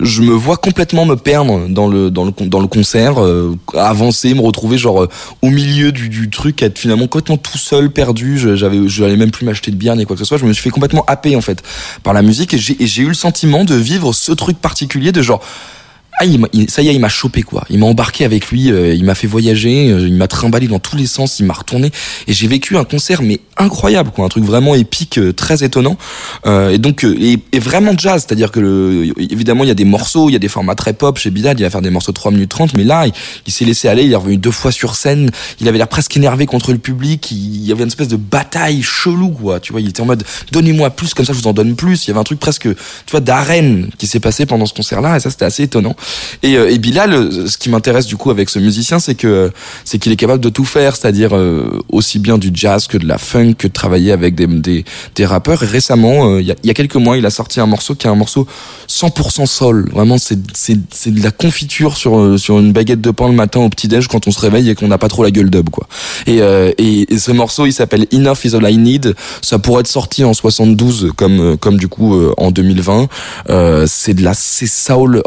[0.00, 4.34] je me vois complètement me perdre dans le dans le dans le concert euh, avancer
[4.34, 5.08] me retrouver genre
[5.40, 8.38] au milieu du, du truc être finalement complètement tout seul perdu.
[8.56, 10.38] J'avais je n'allais même plus m'acheter de bière ni quoi que ce soit.
[10.38, 11.62] Je me suis fait complètement happer en fait
[12.02, 12.52] par la musique.
[12.52, 15.42] Et j'ai eu le sentiment de vivre ce truc particulier de genre
[16.18, 17.64] ah, il, ça y est, il m'a chopé quoi.
[17.70, 20.78] Il m'a embarqué avec lui, euh, il m'a fait voyager, euh, il m'a trimballé dans
[20.78, 21.90] tous les sens, il m'a retourné.
[22.26, 25.96] Et j'ai vécu un concert mais incroyable quoi, un truc vraiment épique, euh, très étonnant.
[26.46, 30.28] Et donc et, et, vraiment jazz, c'est-à-dire que le, évidemment il y a des morceaux,
[30.28, 32.16] il y a des formats très pop chez Bidal, il va faire des morceaux de
[32.16, 33.06] 3 minutes 30 mais là
[33.46, 36.16] il, s'est laissé aller, il est revenu deux fois sur scène, il avait l'air presque
[36.16, 39.80] énervé contre le public, il, y avait une espèce de bataille chelou quoi, tu vois,
[39.80, 42.10] il était en mode donnez-moi plus comme ça je vous en donne plus, il y
[42.10, 45.20] avait un truc presque tu vois d'arène qui s'est passé pendant ce concert là et
[45.20, 45.96] ça c'était assez étonnant.
[46.42, 49.50] Et, euh, et Bilal, euh, ce qui m'intéresse du coup avec ce musicien, c'est que
[49.84, 53.06] c'est qu'il est capable de tout faire, c'est-à-dire euh, aussi bien du jazz que de
[53.06, 54.84] la funk, que de travailler avec des, des,
[55.14, 55.62] des rappeurs.
[55.62, 58.06] Et récemment, il y, a, y, a, quelques mois, il a sorti un morceau qui
[58.06, 58.46] est un morceau
[58.88, 59.88] 100% sol.
[59.92, 63.68] Vraiment, c'est c'est de la confiture sur sur une baguette de pain le matin au
[63.68, 65.86] petit déj quand on se réveille et qu'on n'a pas trop la gueule d'ub quoi.
[66.26, 69.14] Et, et, et, ce morceau, il s'appelle Enough is all I need.
[69.40, 73.08] Ça pourrait être sorti en 72 comme comme du coup en 2020.
[73.86, 75.22] c'est de la c'est soul,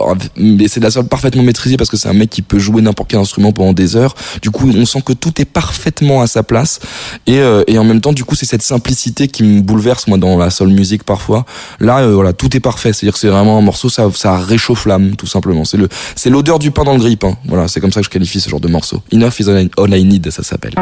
[0.68, 3.10] c'est de la soul parfaitement maîtrisé parce que c'est un mec qui peut jouer n'importe
[3.10, 4.16] quel instrument pendant des heures.
[4.42, 6.80] Du coup, on sent que tout est parfaitement à sa place.
[7.28, 10.18] Et, euh, et en même temps, du coup, c'est cette simplicité qui me bouleverse moi
[10.18, 11.46] dans la soul music parfois.
[11.80, 12.94] Là, euh, voilà, tout est parfait.
[12.94, 15.66] C'est-à-dire que c'est vraiment un morceau, ça, ça réchauffe l'âme, tout simplement.
[15.66, 17.30] C'est le, c'est l'odeur du pain dans le grille-pain.
[17.30, 17.38] Hein.
[17.46, 19.02] Voilà, c'est comme ça que je qualifie ce genre de morceau.
[19.14, 20.76] Enough is all I need, ça s'appelle.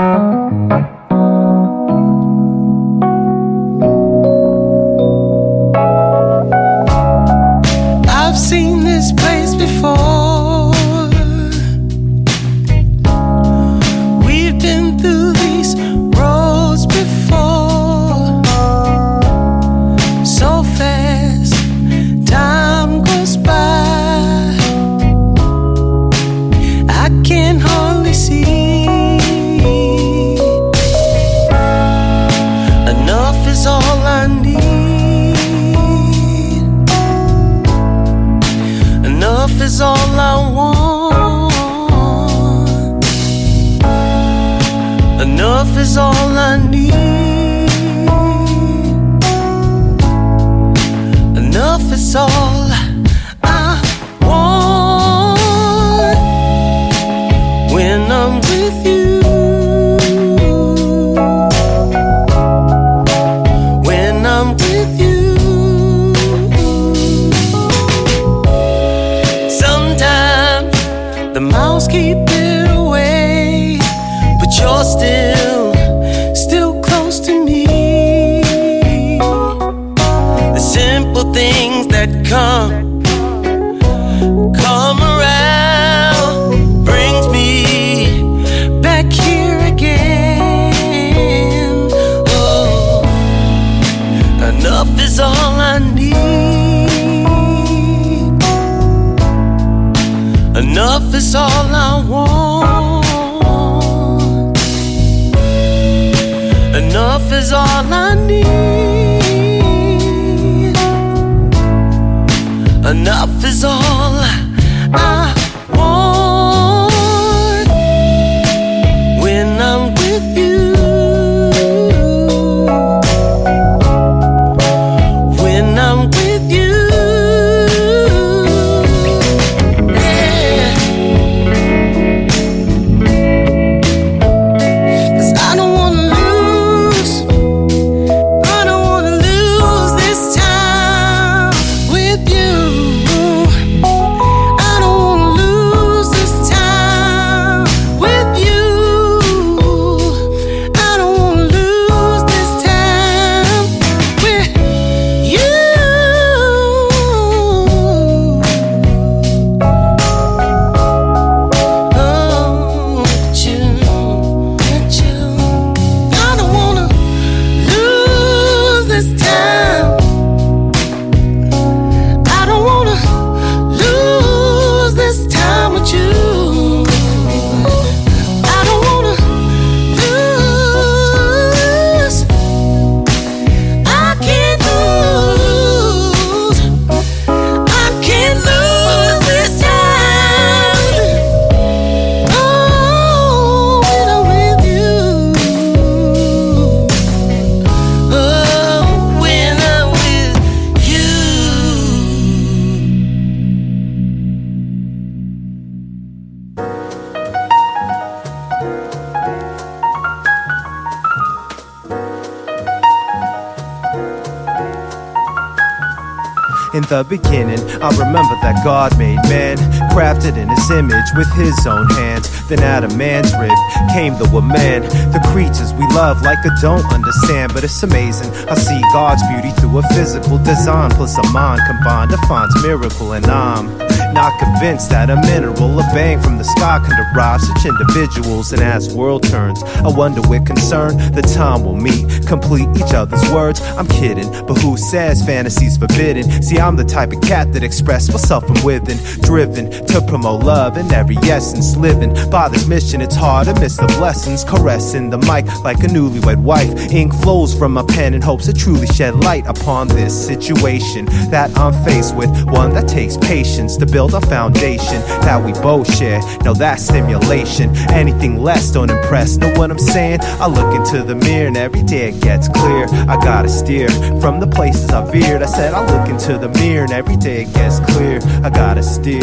[221.15, 222.29] With his own hands.
[222.47, 223.57] Then out of man's rib
[223.93, 227.53] came the woman, the creatures we love like I don't understand.
[227.53, 232.11] But it's amazing, I see God's beauty through a physical design, plus a mind combined
[232.11, 236.79] defines miracle, and I'm um, not convinced that a mineral, a bang from the sky
[236.85, 238.53] can derive such individuals.
[238.53, 243.29] And as world turns, I wonder with concern the time will meet, complete each other's
[243.31, 243.61] words.
[243.61, 246.43] I'm kidding, but who says fantasy's forbidden?
[246.43, 250.77] See, I'm the type of cat that express myself from within, driven to promote love
[250.77, 253.01] in every essence, living by this mission.
[253.01, 256.69] It's hard to miss the blessings, caressing the mic like a newlywed wife.
[256.91, 261.55] Ink flows from my pen in hopes to truly shed light upon this situation that
[261.57, 262.29] I'm faced with.
[262.45, 266.19] One that takes patience to build a foundation that we both share.
[266.43, 267.75] Now that's stimulation.
[267.91, 269.37] Anything less don't impress.
[269.37, 270.19] Know what I'm saying?
[270.21, 272.85] I look into the mirror and every day it gets clear.
[273.07, 273.89] I gotta steer
[274.19, 275.41] from the places I veered.
[275.41, 278.19] I said I look into the mirror and every day it gets clear.
[278.43, 279.21] I gotta steer.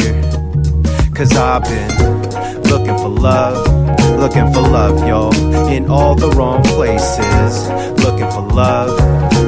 [1.15, 3.67] Cause I've been looking for love,
[4.19, 5.35] looking for love, y'all,
[5.69, 7.69] in all the wrong places.
[8.03, 8.99] Looking for love,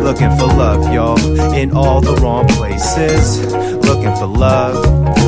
[0.02, 1.18] looking for love, y'all,
[1.54, 3.40] in all the wrong places.
[3.86, 4.74] Looking for love,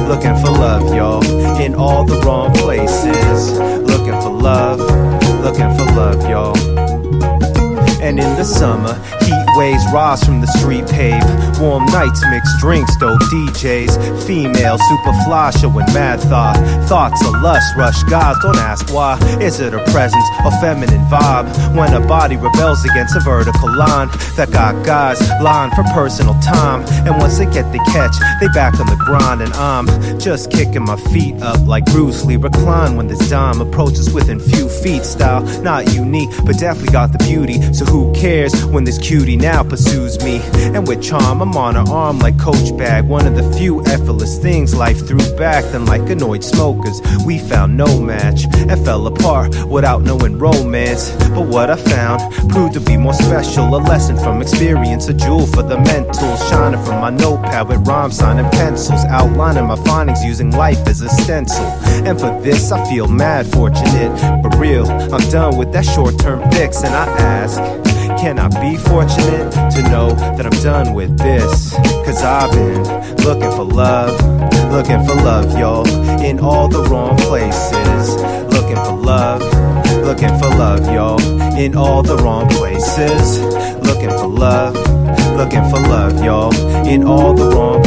[0.08, 1.24] looking for love, y'all,
[1.60, 3.58] in all the wrong places.
[3.58, 4.80] Looking for love,
[5.42, 6.73] looking for love, y'all.
[8.04, 8.92] And in the summer,
[9.24, 11.24] heat waves rise from the street pave.
[11.58, 14.26] Warm nights, mixed drinks, dope DJs.
[14.26, 16.60] Female, super fly, showing mad thought.
[16.86, 19.16] Thoughts of lust, rush guys, don't ask why.
[19.40, 21.48] Is it a presence or feminine vibe?
[21.74, 26.82] When a body rebels against a vertical line that got guys lying for personal time.
[27.08, 29.40] And once they get the catch, they back on the grind.
[29.40, 29.86] And I'm
[30.20, 32.36] just kicking my feet up like Bruce Lee.
[32.36, 35.04] Recline when this dime approaches within few feet.
[35.06, 37.62] Style not unique, but definitely got the beauty.
[37.72, 40.40] So who cares when this cutie now pursues me?
[40.74, 43.04] And with charm, I'm on her arm like Coach Bag.
[43.06, 45.62] One of the few effortless things life threw back.
[45.70, 51.12] Then, like annoyed smokers, we found no match and fell apart without knowing romance.
[51.36, 53.64] But what I found proved to be more special.
[53.76, 56.36] A lesson from experience, a jewel for the mental.
[56.48, 59.04] Shining from my notepad with rhyme signing pencils.
[59.04, 61.64] Outlining my findings using life as a stencil.
[62.08, 64.10] And for this, I feel mad fortunate.
[64.42, 66.82] But real, I'm done with that short term fix.
[66.82, 67.83] And I ask,
[68.18, 71.74] can I be fortunate to know that I'm done with this?
[72.04, 72.82] Cause I've been
[73.24, 74.12] looking for love,
[74.72, 75.86] looking for love, y'all,
[76.20, 78.16] in all the wrong places.
[78.52, 79.42] Looking for love,
[80.04, 81.20] looking for love, y'all,
[81.58, 83.38] in all the wrong places.
[83.84, 84.74] Looking for love,
[85.36, 86.54] looking for love, y'all,
[86.86, 87.83] in all the wrong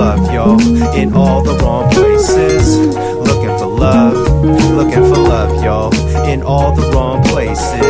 [0.00, 2.78] love, y'all, in all the wrong places.
[3.28, 4.14] Looking for love,
[4.74, 5.94] looking for love, y'all,
[6.26, 7.89] in all the wrong places.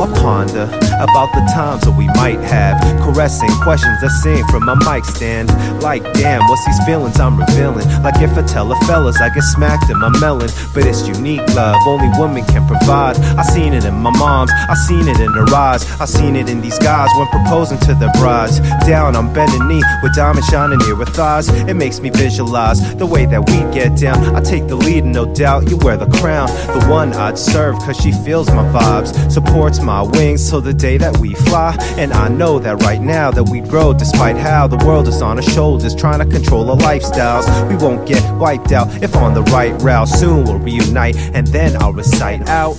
[0.00, 0.64] I ponder
[0.96, 2.80] about the times that we might have.
[3.02, 5.48] Caressing questions that sing from my mic stand.
[5.82, 7.86] Like, damn, what's these feelings I'm revealing?
[8.02, 10.48] Like, if I tell a fellas, I get smacked in my melon.
[10.72, 13.16] But it's unique love, only women can provide.
[13.36, 15.84] I seen it in my mom's, I seen it in her eyes.
[16.00, 18.60] I seen it in these guys when proposing to their brides.
[18.86, 21.48] Down on bending knee with diamonds shining near her thighs.
[21.68, 24.34] It makes me visualize the way that we get down.
[24.34, 26.48] I take the lead, and no doubt you wear the crown.
[26.48, 30.96] The one I'd serve, cause she feels my vibes, supports my wings till the day
[30.98, 31.76] that we fly.
[31.96, 35.38] And I know that right now that we grow, despite how the world is on
[35.38, 37.46] our shoulders, trying to control our lifestyles.
[37.68, 40.08] We won't get wiped out if on the right route.
[40.08, 42.76] Soon we'll reunite, and then I'll recite out.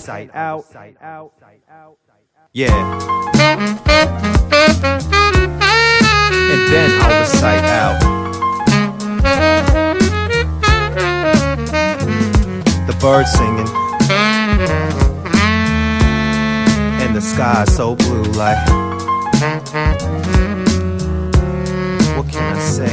[2.54, 2.74] Yeah.
[6.54, 8.02] And then I'll recite out.
[12.88, 13.81] The birds singing.
[17.32, 18.58] Sky so blue, like.
[22.16, 22.92] What can I say?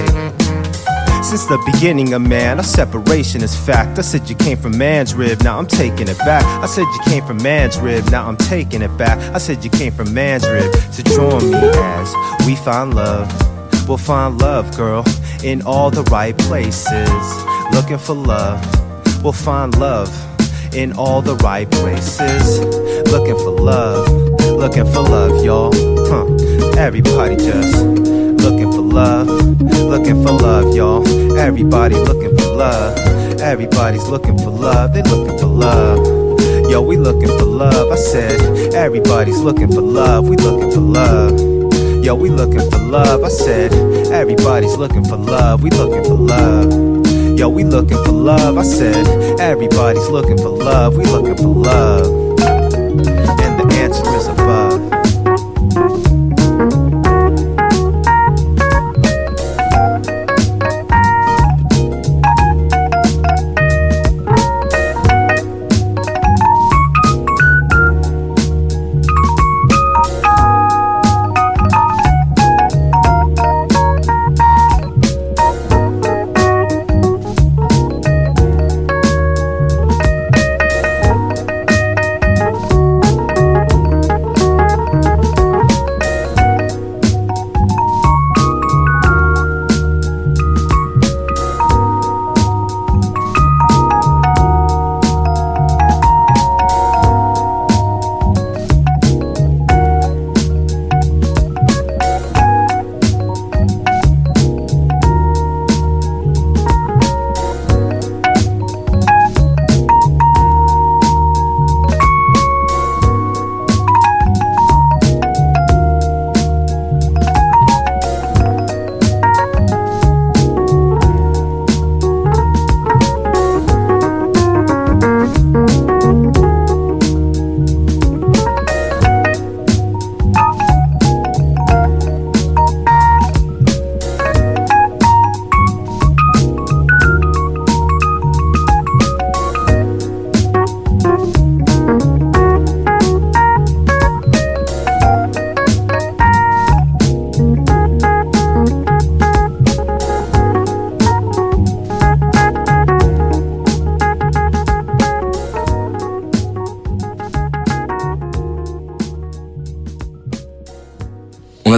[1.22, 3.98] Since the beginning of man, our separation is fact.
[3.98, 6.44] I said you came from man's rib, now I'm taking it back.
[6.62, 9.18] I said you came from man's rib, now I'm taking it back.
[9.34, 12.14] I said you came from man's rib, to join me as
[12.46, 13.28] we find love.
[13.88, 15.04] We'll find love, girl,
[15.42, 17.20] in all the right places.
[17.72, 18.62] Looking for love,
[19.22, 20.10] we'll find love
[20.74, 22.60] in all the right places.
[23.10, 24.06] Looking for love,
[24.58, 25.72] looking for love, y'all.
[26.10, 26.26] Huh.
[26.76, 27.76] Everybody just
[28.42, 31.06] looking for love, looking for love, y'all.
[31.38, 32.98] Everybody looking for love.
[33.40, 35.98] Everybody's looking for love, they looking for love.
[36.68, 37.92] Yo, we looking for love.
[37.92, 42.04] I said, everybody's looking for love, we looking for love.
[42.04, 43.22] Yo, we looking for love.
[43.22, 43.72] I said,
[44.10, 47.38] everybody's looking for love, we looking for love.
[47.38, 48.58] Yo, we looking for love.
[48.58, 49.06] I said,
[49.38, 52.27] everybody's looking for love, we looking for love.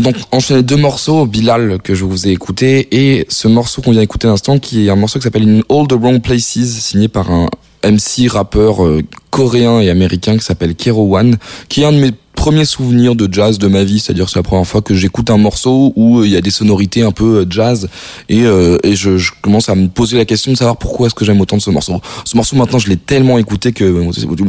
[0.01, 4.01] Donc enchaîné deux morceaux, Bilal que je vous ai écouté et ce morceau qu'on vient
[4.01, 7.09] d'écouter à l'instant qui est un morceau qui s'appelle In All the Wrong Places signé
[7.09, 7.49] par un
[7.85, 11.37] MC rappeur euh, coréen et américain qui s'appelle Kero One
[11.69, 14.43] qui est un de mes premiers souvenirs de jazz de ma vie, c'est-à-dire c'est la
[14.43, 17.41] première fois que j'écoute un morceau où euh, il y a des sonorités un peu
[17.41, 17.91] euh, jazz
[18.31, 21.15] et, euh, et je, je commence à me poser la question de savoir pourquoi est-ce
[21.15, 22.01] que j'aime autant de ce morceau.
[22.25, 23.95] Ce morceau maintenant je l'ai tellement écouté que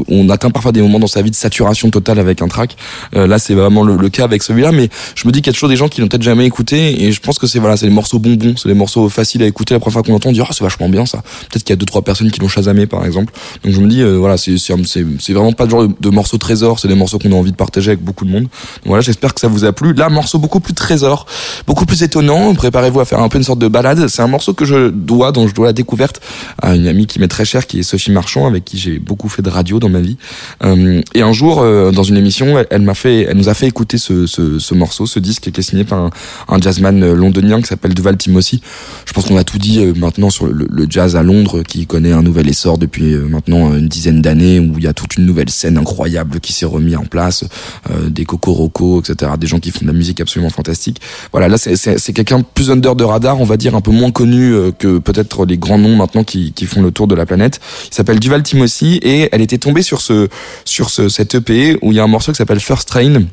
[0.08, 2.78] on atteint parfois des moments dans sa vie de saturation totale avec un track.
[3.14, 5.54] Euh, là c'est vraiment le, cas avec celui-là, mais je me dis qu'il y a
[5.54, 7.88] toujours des gens qui l'ont peut-être jamais écouté et je pense que c'est voilà c'est
[7.88, 10.32] les morceaux bonbons, c'est les morceaux faciles à écouter la première fois qu'on l'entend, on
[10.32, 11.22] dit oh, c'est vachement bien ça.
[11.50, 13.34] Peut-être qu'il y a deux trois personnes qui l'ont chasamé par exemple.
[13.66, 16.80] Donc je me dis euh, voilà c'est vraiment pas le genre de, de morceaux trésors,
[16.80, 18.44] c'est des morceaux qu'on a envie de partager avec beaucoup de monde.
[18.44, 18.50] Donc
[18.86, 19.94] voilà, j'espère que ça vous a plu.
[19.94, 21.26] Là, morceau beaucoup plus trésor,
[21.68, 22.54] beaucoup plus étonnant.
[22.54, 24.08] Préparez-vous à faire un peu une sorte de balade.
[24.08, 26.22] C'est un morceau que je dois, dont je dois la découverte
[26.62, 29.30] à une amie qui m'est très chère, qui est Sophie Marchand, avec qui j'ai beaucoup
[29.30, 30.18] fait de radio dans ma vie.
[30.64, 33.68] Euh, et un jour, euh, dans une émission, elle, m'a fait, elle nous a fait
[33.68, 36.10] écouter ce, ce, ce morceau, ce disque qui est signé par un,
[36.50, 38.62] un jazzman londonien qui s'appelle Duval Timothy.
[39.06, 41.86] Je pense qu'on a tout dit euh, maintenant sur le, le jazz à Londres, qui
[41.86, 45.26] connaît un nouvel essor depuis maintenant une dizaine d'années, où il y a toute une
[45.26, 47.44] nouvelle scène incroyable qui s'est remis en place,
[47.90, 51.02] euh, des Cocoroco, etc., des gens qui font de la musique absolument fantastique.
[51.32, 54.54] Voilà, là c'est quelqu'un plus under de radar, on va dire un peu moins connu
[54.54, 57.60] euh, que peut-être les grands noms maintenant qui, qui font le tour de la planète.
[57.92, 60.28] Il s'appelle Duval Timothy et elle était tombée sur ce
[60.66, 63.24] sur ce cet EP où il y a un morceau qui s'appelle First Train.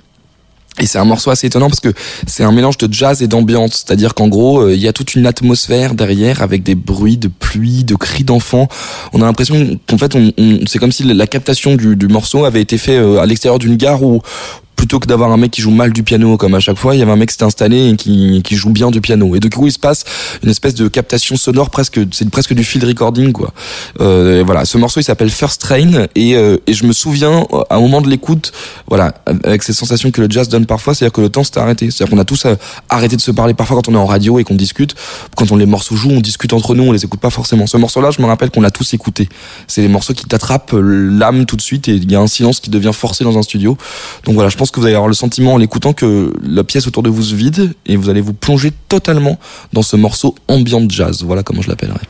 [0.81, 1.93] Et c'est un morceau assez étonnant parce que
[2.29, 3.85] c'est un mélange de jazz et d'ambiance.
[3.85, 7.27] C'est-à-dire qu'en gros, euh, il y a toute une atmosphère derrière avec des bruits de
[7.29, 8.69] pluie, de cris d'enfants.
[9.13, 12.45] On a l'impression qu'en fait, on, on- c'est comme si la captation du, du morceau
[12.45, 14.23] avait été fait euh, à l'extérieur d'une gare où
[14.79, 17.01] plutôt que d'avoir un mec qui joue mal du piano comme à chaque fois, il
[17.01, 19.35] y avait un mec qui s'était installé et qui, qui joue bien du piano.
[19.35, 20.05] Et du coup, il se passe
[20.45, 23.53] une espèce de captation sonore presque, c'est presque du field recording quoi.
[24.01, 27.77] Euh, voilà, ce morceau il s'appelle First Train et, euh, et je me souviens à
[27.77, 28.53] un moment de l'écoute,
[28.87, 29.15] voilà,
[29.45, 32.15] avec ces sensations que le jazz donne parfois, c'est-à-dire que le temps s'est arrêté, c'est-à-dire
[32.15, 32.55] qu'on a tous euh,
[32.89, 34.95] arrêté de se parler parfois quand on est en radio et qu'on discute,
[35.37, 37.67] quand on les morceaux jouent, on discute entre nous, on les écoute pas forcément.
[37.67, 39.29] Ce morceau-là, je me rappelle qu'on l'a tous écouté.
[39.67, 42.61] C'est les morceaux qui t'attrapent l'âme tout de suite et il y a un silence
[42.61, 43.77] qui devient forcé dans un studio.
[44.25, 46.87] Donc voilà, je pense que vous allez avoir le sentiment en l'écoutant que la pièce
[46.87, 49.39] autour de vous se vide et vous allez vous plonger totalement
[49.73, 51.23] dans ce morceau ambient jazz.
[51.25, 52.01] Voilà comment je l'appellerais.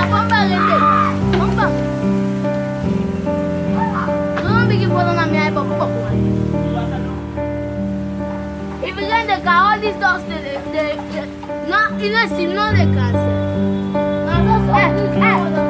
[0.00, 0.76] sana bomba elinde.
[1.38, 1.66] Bomba.
[4.42, 5.86] Don't be giving on my eye, Papa.
[8.82, 10.40] If you get the car, all these dogs, they,
[10.72, 11.26] they, they,
[11.68, 13.16] not, you know, see, no, they eh,
[15.56, 15.69] eh.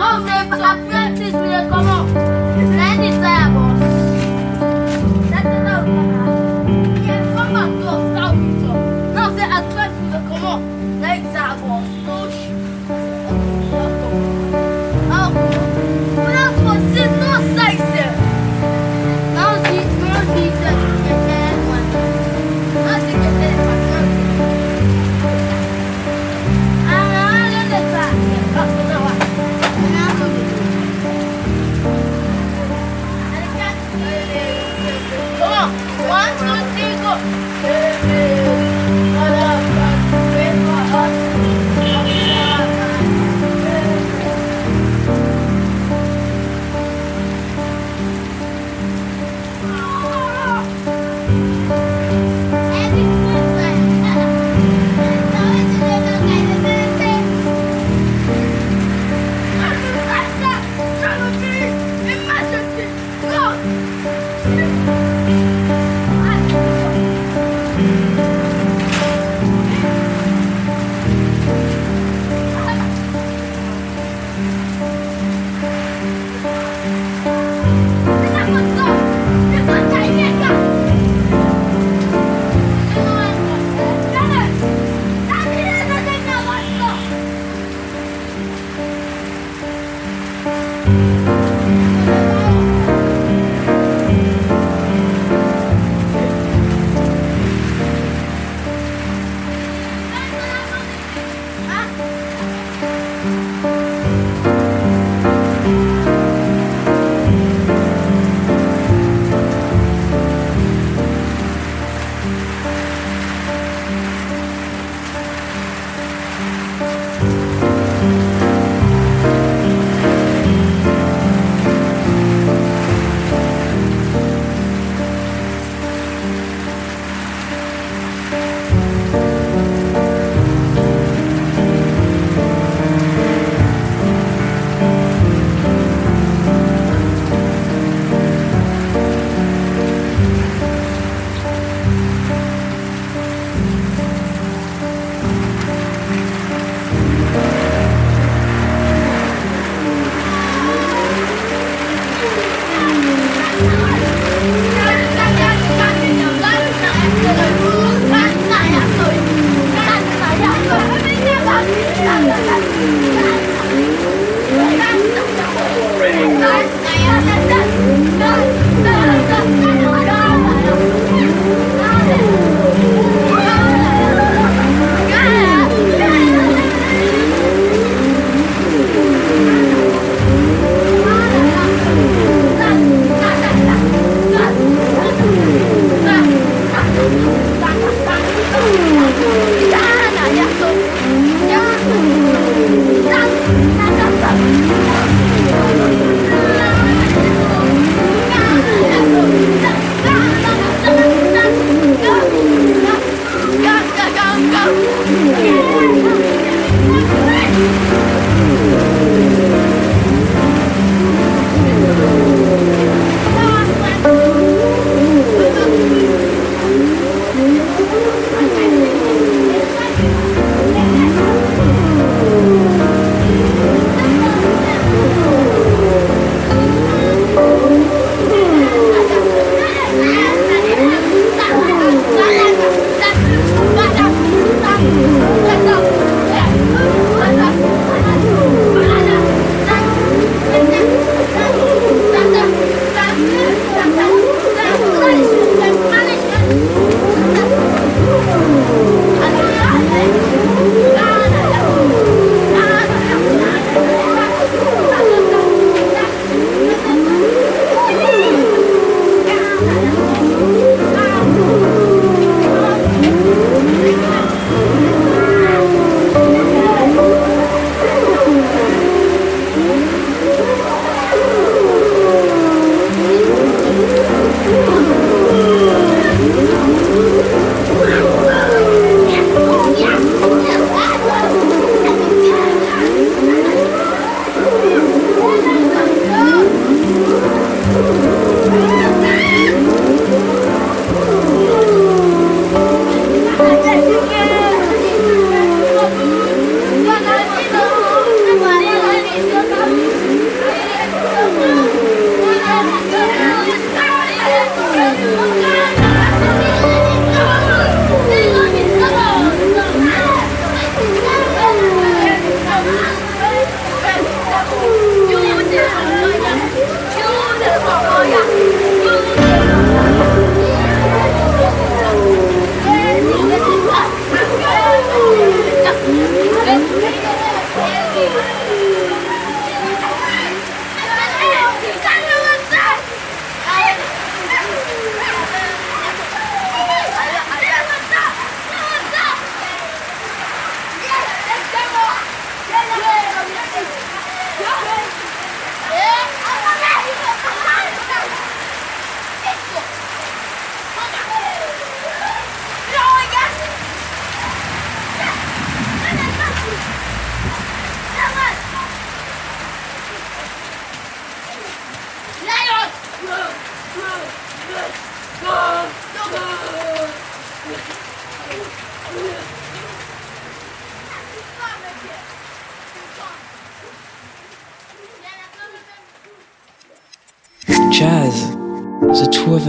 [0.00, 2.29] No, hombre, pues apriétese, como.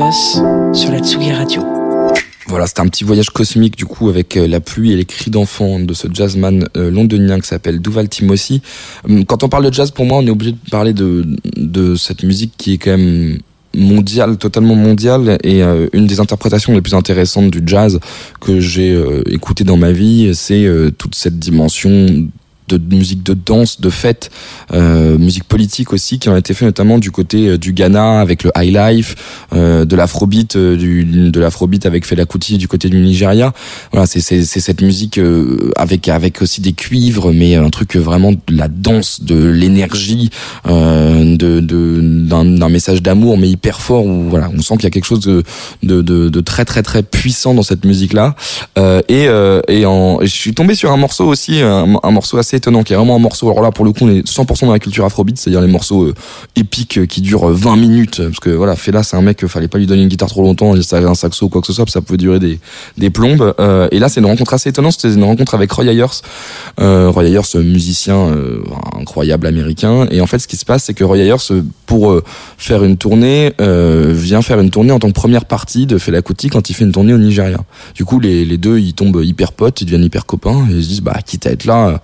[0.09, 1.63] Sur la Tsugi Radio.
[2.47, 5.29] Voilà, c'était un petit voyage cosmique du coup avec euh, la pluie et les cris
[5.29, 8.63] d'enfants de ce jazzman euh, londonien qui s'appelle Duval Timothy.
[9.07, 11.23] Hum, Quand on parle de jazz, pour moi, on est obligé de parler de
[11.55, 13.37] de cette musique qui est quand même
[13.75, 17.99] mondiale, totalement mondiale et euh, une des interprétations les plus intéressantes du jazz
[18.39, 22.27] que j'ai euh, écouté dans ma vie, c'est toute cette dimension
[22.73, 24.29] de musique de danse, de fête,
[24.73, 28.43] euh, musique politique aussi, qui ont été fait notamment du côté euh, du Ghana avec
[28.43, 29.15] le high life,
[29.53, 33.53] euh, de l'afrobeat, euh, de l'afrobeat avec Fela Kuti du côté du Nigeria.
[33.91, 38.39] Voilà, c'est cette musique euh, avec avec aussi des cuivres, mais un truc vraiment de
[38.49, 40.29] la danse, de l'énergie,
[40.67, 44.05] euh, de de d'un d'un message d'amour, mais hyper fort.
[44.05, 45.43] Où voilà, on sent qu'il y a quelque chose de
[45.83, 48.35] de de, de très très très puissant dans cette musique là.
[49.09, 49.27] Et
[49.67, 52.95] et en, je suis tombé sur un morceau aussi, un morceau assez étonnant, qui est
[52.95, 53.49] vraiment un morceau.
[53.49, 56.03] Alors là, pour le coup, on est 100% dans la culture afrobeat, c'est-à-dire les morceaux
[56.03, 56.13] euh,
[56.55, 59.47] épiques euh, qui durent euh, 20 minutes, parce que voilà, Fela, c'est un mec, euh,
[59.47, 61.67] fallait pas lui donner une guitare trop longtemps, ça avait un saxo ou quoi que
[61.67, 63.53] ce soit, ça pouvait durer des plombes.
[63.59, 64.93] Euh, et là, c'est une rencontre assez étonnante.
[64.93, 66.05] C'était une rencontre avec Roy Ayers,
[66.79, 68.61] euh, Roy Ayers, euh, musicien euh,
[68.99, 70.07] incroyable américain.
[70.11, 72.23] Et en fait, ce qui se passe, c'est que Roy Ayers, euh, pour euh,
[72.57, 76.21] faire une tournée, euh, vient faire une tournée en tant que première partie de Fela
[76.21, 77.59] Kuti quand il fait une tournée au Nigeria.
[77.95, 80.83] Du coup, les, les deux, ils tombent hyper potes, ils deviennent hyper copains, et ils
[80.83, 81.97] se disent, bah, quitte à être là, euh,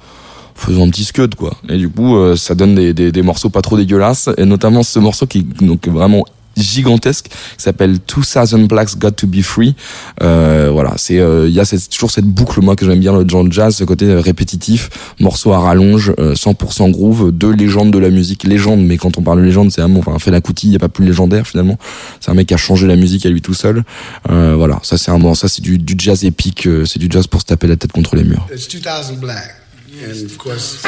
[0.57, 1.55] faisons un petit scud quoi.
[1.69, 4.83] Et du coup, euh, ça donne des, des, des morceaux pas trop dégueulasses, et notamment
[4.83, 9.75] ce morceau qui donc vraiment gigantesque qui s'appelle 2000 Blacks Got to Be Free.
[10.23, 13.15] Euh, voilà c'est euh, il y a cette- toujours cette boucle moi que j'aime bien
[13.15, 14.89] le genre jazz ce côté euh, répétitif
[15.19, 18.43] morceau à rallonge euh, 100% groove deux légendes de la musique.
[18.43, 20.75] Légende mais quand on parle de légende c'est un mot enfin Fela Kuti il y
[20.75, 21.77] a pas plus légendaire finalement.
[22.21, 23.83] C'est un mec qui a changé la musique à lui tout seul.
[24.31, 27.07] Euh, voilà ça c'est un mot ça c'est du, du jazz épique euh, c'est du
[27.07, 28.47] jazz pour se taper la tête contre les murs.
[28.51, 29.55] It's 2000 black.
[29.99, 30.83] And of course,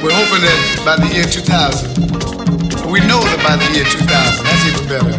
[0.00, 4.64] we're hoping that by the year 2000, we know that by the year 2000, that's
[4.64, 5.12] even better,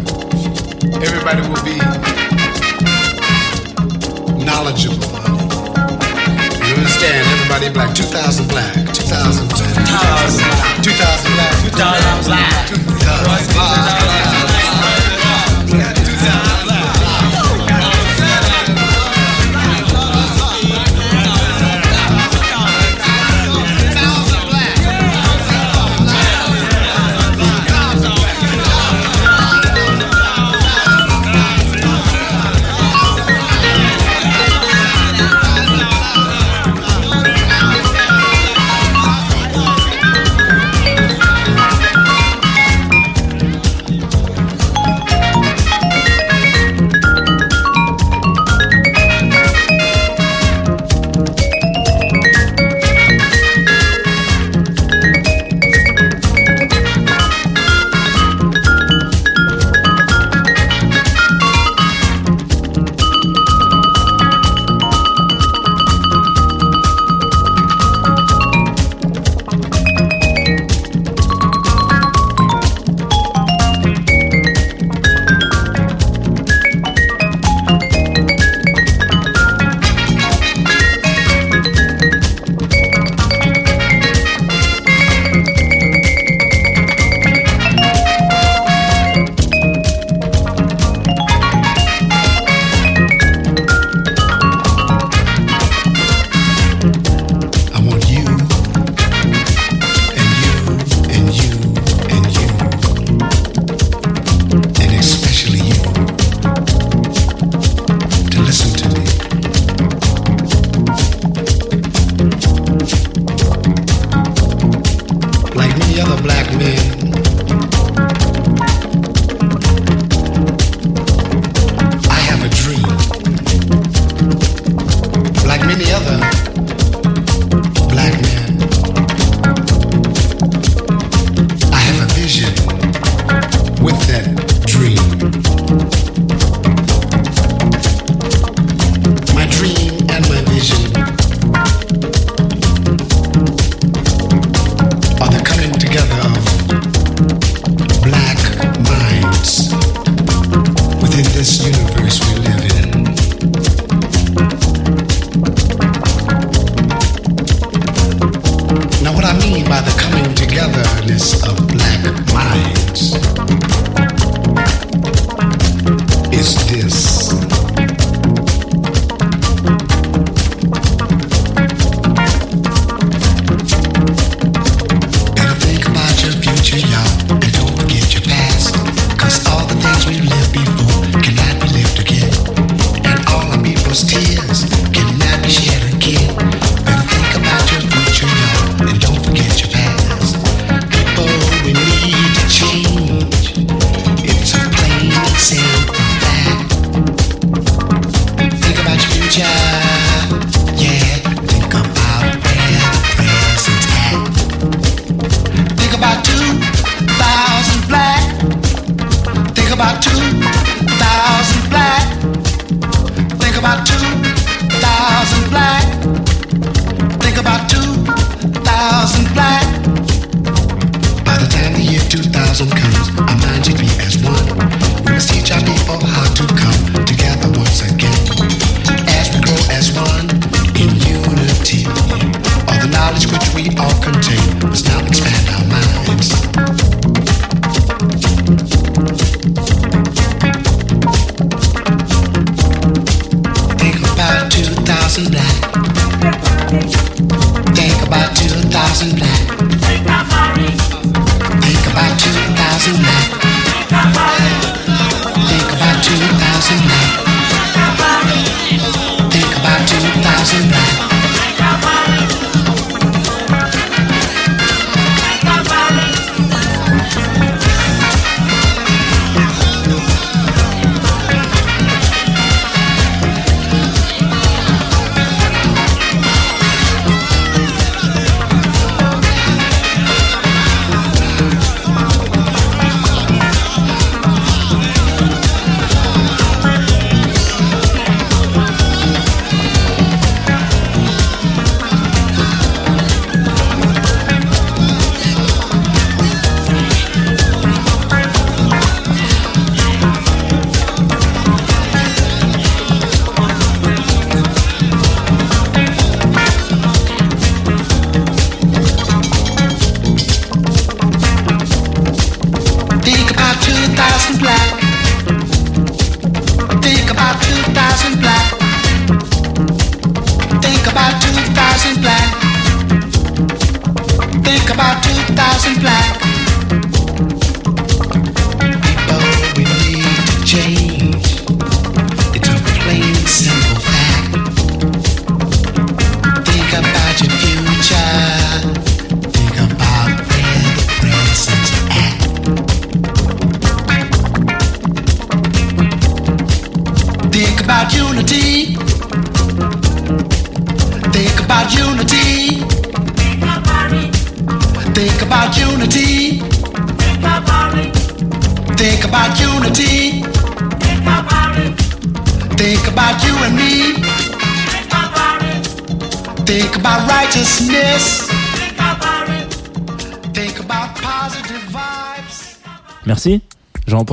[1.06, 1.78] everybody will be
[4.42, 5.06] knowledgeable.
[6.66, 7.22] You understand?
[7.38, 7.94] Everybody black.
[7.94, 8.74] 2000 black.
[8.90, 9.70] 2000 black.
[10.82, 10.82] 2000 black.
[10.82, 11.54] 2000 black.
[11.62, 12.74] 2000 black.
[12.74, 14.41] 2000 black.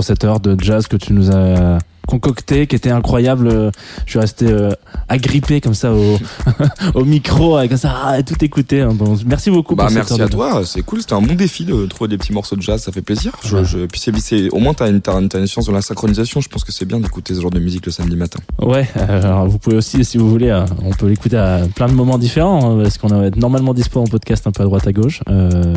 [0.09, 3.47] Cette heure de jazz que tu nous as concocté, qui était incroyable.
[3.47, 3.69] Euh,
[4.07, 4.71] Je suis resté euh,
[5.07, 6.17] agrippé comme ça au,
[6.95, 8.81] au micro, avec ça, à tout écouter.
[8.81, 8.97] hein.
[9.27, 9.75] Merci beaucoup.
[9.75, 12.33] Bah pour merci à toi, c'est cool, c'était un bon défi de trouver des petits
[12.33, 13.33] morceaux de jazz, ça fait plaisir.
[13.45, 16.41] Je, je- puis c'est, au moins une, t'as, une- t'as une science de la synchronisation,
[16.41, 18.39] je pense que c'est bien d'écouter ce genre de musique le samedi matin.
[18.61, 21.93] Ouais, alors vous pouvez aussi, si vous voulez, euh, on peut l'écouter à plein de
[21.93, 24.91] moments différents, hein, parce qu'on être normalement dispo en podcast un peu à droite à
[24.91, 25.21] gauche.
[25.29, 25.73] Euh,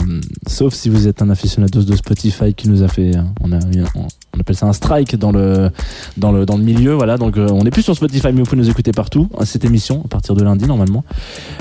[0.48, 3.58] sauf si vous êtes un aficionado de Spotify qui nous a fait, euh, on a,
[3.94, 5.70] on, appelle ça un strike dans le
[6.16, 7.18] dans le dans le milieu, voilà.
[7.18, 9.28] Donc euh, on est plus sur Spotify, mais vous pouvez nous écouter partout.
[9.38, 11.04] à Cette émission à partir de lundi normalement.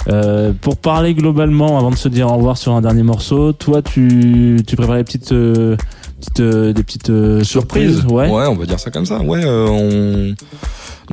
[0.08, 3.84] Euh, pour parler globalement, avant de se dire au revoir sur un dernier morceau, toi
[3.84, 5.78] tu tu prépares les petites euh,
[6.22, 8.30] petites euh, des petites euh, surprises, ouais.
[8.30, 9.20] on va dire ça comme ça.
[9.22, 10.36] Ouais, euh, on...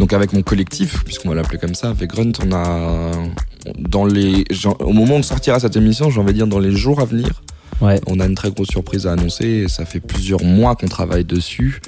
[0.00, 3.10] donc avec mon collectif, puisqu'on va l'appeler comme ça, avec Grunt, on a
[3.78, 4.44] dans les
[4.78, 7.42] au moment de sortira cette émission, j'ai envie de dire dans les jours à venir.
[7.80, 8.00] Ouais.
[8.06, 9.66] On a une très grosse surprise à annoncer.
[9.68, 11.80] Ça fait plusieurs mois qu'on travaille dessus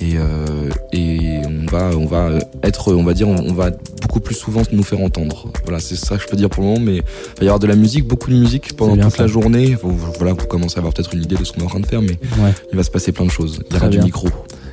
[0.00, 2.30] et euh, et on va on va
[2.62, 3.70] être on va dire on, on va
[4.02, 5.52] beaucoup plus souvent nous faire entendre.
[5.64, 6.80] Voilà, c'est ça que je peux dire pour le moment.
[6.80, 7.02] Mais il
[7.40, 9.22] va y avoir de la musique, beaucoup de musique pendant toute ça.
[9.22, 9.76] la journée.
[9.82, 11.86] Voilà, vous commencez à avoir peut-être une idée de ce qu'on est en train de
[11.86, 12.52] faire, mais Ouais.
[12.72, 13.60] il va se passer plein de choses.
[13.70, 14.28] Il y aura du micro.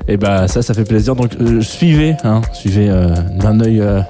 [0.07, 1.15] Et bah ça, ça fait plaisir.
[1.15, 3.07] Donc euh, suivez, hein, suivez euh,
[3.39, 4.01] d'un œil, euh,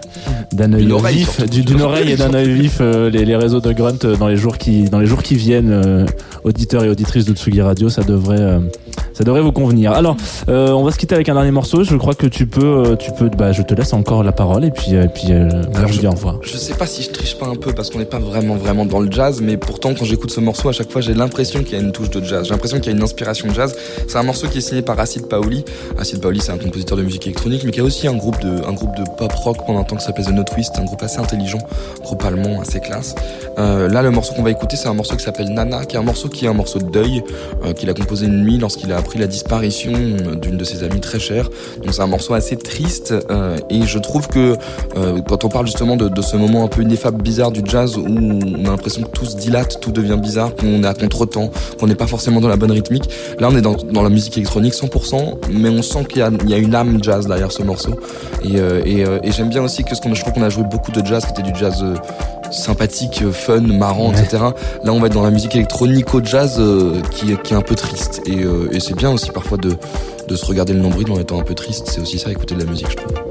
[0.54, 4.04] d'un œil vif, d'une oreille et d'un œil vif euh, les, les réseaux de Grunt
[4.06, 5.72] euh, dans les jours qui, dans les jours qui viennent.
[5.72, 6.06] euh,
[6.44, 8.60] auditeurs et auditrices de Tsugi Radio, ça devrait, euh,
[9.14, 9.92] ça devrait vous convenir.
[9.92, 10.18] Alors,
[10.50, 11.84] euh, on va se quitter avec un dernier morceau.
[11.84, 14.72] Je crois que tu peux, tu peux, bah, je te laisse encore la parole et
[14.72, 16.39] puis, et puis, euh, Alors, vous je- dit au revoir.
[16.42, 18.86] Je sais pas si je triche pas un peu parce qu'on n'est pas vraiment vraiment
[18.88, 21.78] dans le jazz, mais pourtant quand j'écoute ce morceau, à chaque fois j'ai l'impression qu'il
[21.78, 22.46] y a une touche de jazz.
[22.46, 23.76] J'ai l'impression qu'il y a une inspiration de jazz.
[24.08, 25.64] C'est un morceau qui est signé par Acid Paoli.
[25.98, 28.66] Acid Paoli, c'est un compositeur de musique électronique, mais qui a aussi un groupe de
[28.68, 31.02] un groupe de pop rock pendant un temps qui s'appelait The No Twist, un groupe
[31.04, 31.60] assez intelligent,
[32.02, 33.16] groupe allemand assez classe.
[33.58, 36.00] Euh, là, le morceau qu'on va écouter, c'est un morceau qui s'appelle Nana, qui est
[36.00, 37.24] un morceau qui est un morceau de deuil
[37.66, 40.84] euh, qu'il a composé une nuit lorsqu'il a appris la disparition euh, d'une de ses
[40.84, 41.50] amies très chères.
[41.84, 44.56] Donc c'est un morceau assez triste euh, et je trouve que
[44.98, 47.98] euh, quand on parle justement de, de ce moment un peu ineffable, bizarre du jazz
[47.98, 51.52] où on a l'impression que tout se dilate, tout devient bizarre, qu'on est à contre-temps,
[51.80, 53.10] qu'on n'est pas forcément dans la bonne rythmique.
[53.40, 56.32] Là, on est dans, dans la musique électronique 100%, mais on sent qu'il y, a-
[56.43, 57.91] il y a une âme jazz derrière ce morceau.
[58.43, 60.49] Et, euh, et, euh, et j'aime bien aussi que ce qu'on, je trouve qu'on a
[60.49, 61.95] joué beaucoup de jazz, qui était du jazz euh,
[62.51, 64.19] sympathique, fun, marrant, Ouais.
[64.19, 64.43] etc.
[64.84, 67.57] Là, on va être dans la musique électronique au jazz euh, qui, est- qui est
[67.57, 68.22] un peu triste.
[68.26, 69.72] Et, euh, et c'est bien aussi parfois de,
[70.28, 71.88] de se regarder le nombril en étant un peu triste.
[71.89, 73.31] C'est aussi ça, écouter de la musique, je trouve.